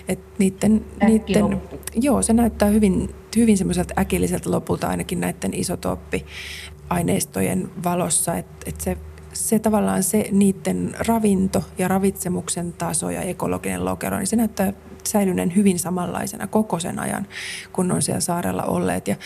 [0.09, 1.63] että niiden, niiden,
[1.95, 8.37] joo, se näyttää hyvin, hyvin semmoiselta äkilliseltä lopulta ainakin näiden isotooppi-aineistojen valossa.
[8.37, 8.97] Että, että se,
[9.33, 14.73] se tavallaan se niiden ravinto ja ravitsemuksen taso ja ekologinen lokero, niin se näyttää
[15.05, 17.27] säilyneen hyvin samanlaisena koko sen ajan,
[17.73, 19.09] kun on siellä saarella olleet.
[19.09, 19.17] Ja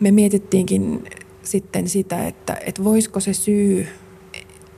[0.00, 1.04] me mietittiinkin
[1.46, 3.86] sitten sitä, että, että voisiko se syy,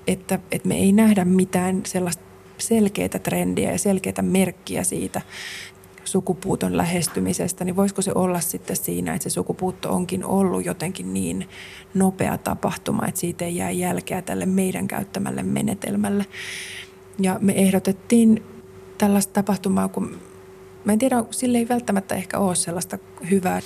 [0.06, 2.24] että, että me ei nähdä mitään sellaista
[2.58, 5.22] selkeää trendiä ja selkeää merkkiä siitä
[6.04, 11.48] sukupuuton lähestymisestä, niin voisiko se olla sitten siinä, että se sukupuutto onkin ollut jotenkin niin
[11.94, 16.26] nopea tapahtuma, että siitä ei jää jälkeä tälle meidän käyttämälle menetelmälle.
[17.20, 18.42] Ja me ehdotettiin
[18.98, 20.18] tällaista tapahtumaa, kun
[20.84, 22.98] mä en tiedä, sille ei välttämättä ehkä ole sellaista
[23.30, 23.60] hyvää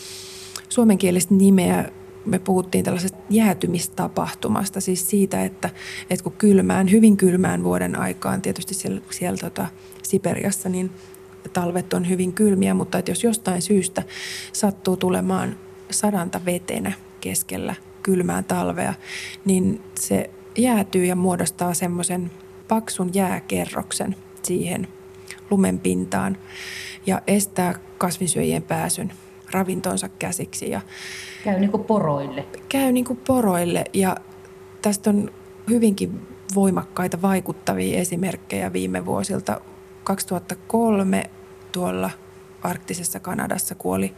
[0.68, 1.88] suomenkielistä nimeä
[2.24, 5.70] me puhuttiin tällaisesta jäätymistapahtumasta, siis siitä, että,
[6.10, 9.66] että kun kylmään, hyvin kylmään vuoden aikaan, tietysti siellä, siellä tota
[10.02, 10.90] Siperiassa, niin
[11.52, 14.02] talvet on hyvin kylmiä, mutta että jos jostain syystä
[14.52, 15.56] sattuu tulemaan
[15.90, 18.94] sadanta vetenä keskellä kylmää talvea,
[19.44, 22.30] niin se jäätyy ja muodostaa semmoisen
[22.68, 24.88] paksun jääkerroksen siihen
[25.50, 26.36] lumen pintaan
[27.06, 29.12] ja estää kasvinsyöjien pääsyn
[29.52, 30.70] ravintonsa käsiksi.
[30.70, 30.80] Ja
[31.44, 32.44] käy niin kuin poroille.
[32.68, 34.16] Käy niin kuin poroille ja
[34.82, 35.30] tästä on
[35.70, 39.60] hyvinkin voimakkaita vaikuttavia esimerkkejä viime vuosilta.
[40.04, 41.30] 2003
[41.72, 42.10] tuolla
[42.62, 44.14] arktisessa Kanadassa kuoli,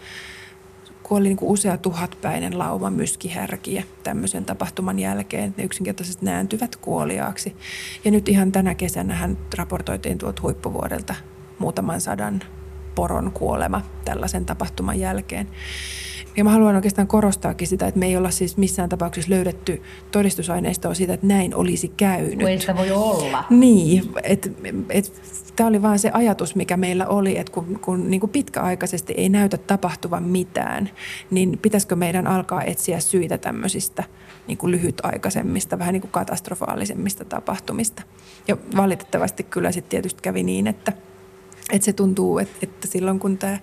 [1.03, 5.55] kuoli niin kuin usea tuhatpäinen lauma myskihärkiä tämmöisen tapahtuman jälkeen.
[5.57, 7.57] Ne yksinkertaisesti nääntyvät kuoliaaksi.
[8.05, 11.15] Ja nyt ihan tänä kesänä hän raportoitiin tuolta huippuvuodelta
[11.59, 12.41] muutaman sadan
[12.95, 15.49] poron kuolema tällaisen tapahtuman jälkeen.
[16.37, 20.95] Ja mä haluan oikeastaan korostaakin sitä, että me ei olla siis missään tapauksessa löydetty todistusaineistoa
[20.95, 22.39] siitä, että näin olisi käynyt.
[22.39, 23.45] Kun ei sitä voi olla.
[23.51, 24.51] Niin, että
[24.91, 25.23] et,
[25.57, 29.29] tämä oli vaan se ajatus, mikä meillä oli, että kun, kun niin kuin pitkäaikaisesti ei
[29.29, 30.91] näytä tapahtuvan mitään,
[31.31, 34.05] niin pitäisikö meidän alkaa etsiä syitä tämmöisistä
[34.47, 38.03] niin kuin lyhytaikaisemmista, vähän niin kuin katastrofaalisemmista tapahtumista.
[38.49, 40.93] Ja valitettavasti kyllä sitten tietysti kävi niin, että–
[41.73, 43.59] että se tuntuu, että, että silloin kun tämä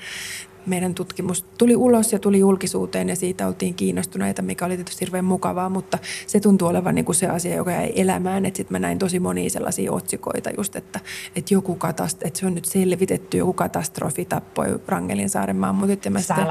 [0.66, 5.26] meidän tutkimus tuli ulos ja tuli julkisuuteen ja siitä oltiin kiinnostuneita, mikä oli tietysti hirveän
[5.26, 5.98] mukavaa, mutta
[6.28, 8.46] se tuntuu olevan niin kuin se asia, joka jäi elämään.
[8.46, 11.00] Sitten mä näin tosi monia sellaisia otsikoita just, että,
[11.36, 16.06] että, joku katast- että se on nyt selvitetty, joku katastrofi tappoi Rangelin saaren mammut.
[16.06, 16.46] Ja mä, sitten,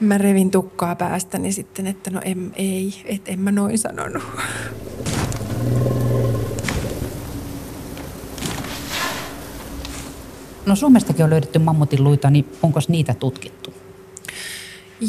[0.00, 4.22] mä revin tukkaa päästäni sitten, että no en, ei, että en mä noin sanonut.
[10.66, 13.74] No Suomestakin on löydetty mammutin luita, niin onko niitä tutkittu?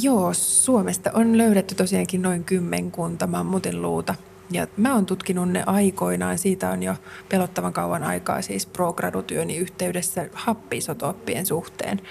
[0.02, 4.16] Joo, Suomesta on löydetty tosiaankin noin kymmenkunta mammutin luuta.
[4.52, 6.96] Ja mä oon tutkinut ne aikoinaan, siitä on jo
[7.30, 12.02] pelottavan kauan aikaa siis progradutyöni yhteydessä happisotooppien suhteen.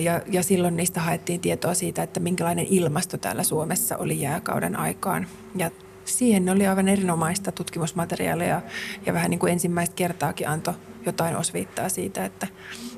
[0.00, 5.26] Ja, ja silloin niistä haettiin tietoa siitä, että minkälainen ilmasto täällä Suomessa oli jääkauden aikaan.
[5.56, 5.70] Ja
[6.04, 8.62] siihen oli aivan erinomaista tutkimusmateriaalia
[9.06, 10.74] ja vähän niin kuin ensimmäistä kertaakin antoi
[11.06, 12.46] jotain osviittaa siitä, että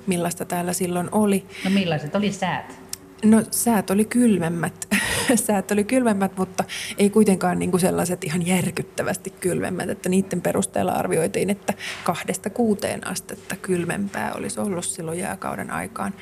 [0.07, 1.47] millaista täällä silloin oli.
[1.65, 2.87] No millaiset oli säät?
[3.25, 4.89] No säät oli kylmemmät.
[5.47, 6.65] säät oli kylmemmät, mutta
[6.99, 13.07] ei kuitenkaan niin kuin sellaiset ihan järkyttävästi kylmemmät, että niiden perusteella arvioitiin, että kahdesta kuuteen
[13.07, 16.15] astetta kylmempää olisi ollut silloin jääkauden aikaan.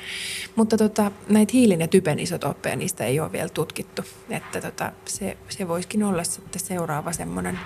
[0.55, 5.37] Mutta tota, näitä hiilin ja typen isotoppeja niistä ei ole vielä tutkittu, että tota, se,
[5.49, 7.59] se voisikin olla sitten seuraava semmoinen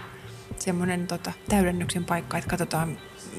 [0.58, 2.98] semmoinen tota, täydennyksen paikka, että katsotaan,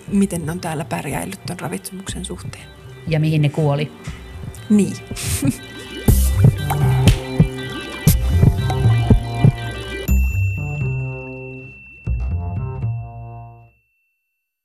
[0.08, 2.64] miten ne on täällä pärjäillyt tuon ravitsemuksen suhteen.
[3.08, 3.92] Ja mihin ne kuoli.
[4.70, 4.96] Niin.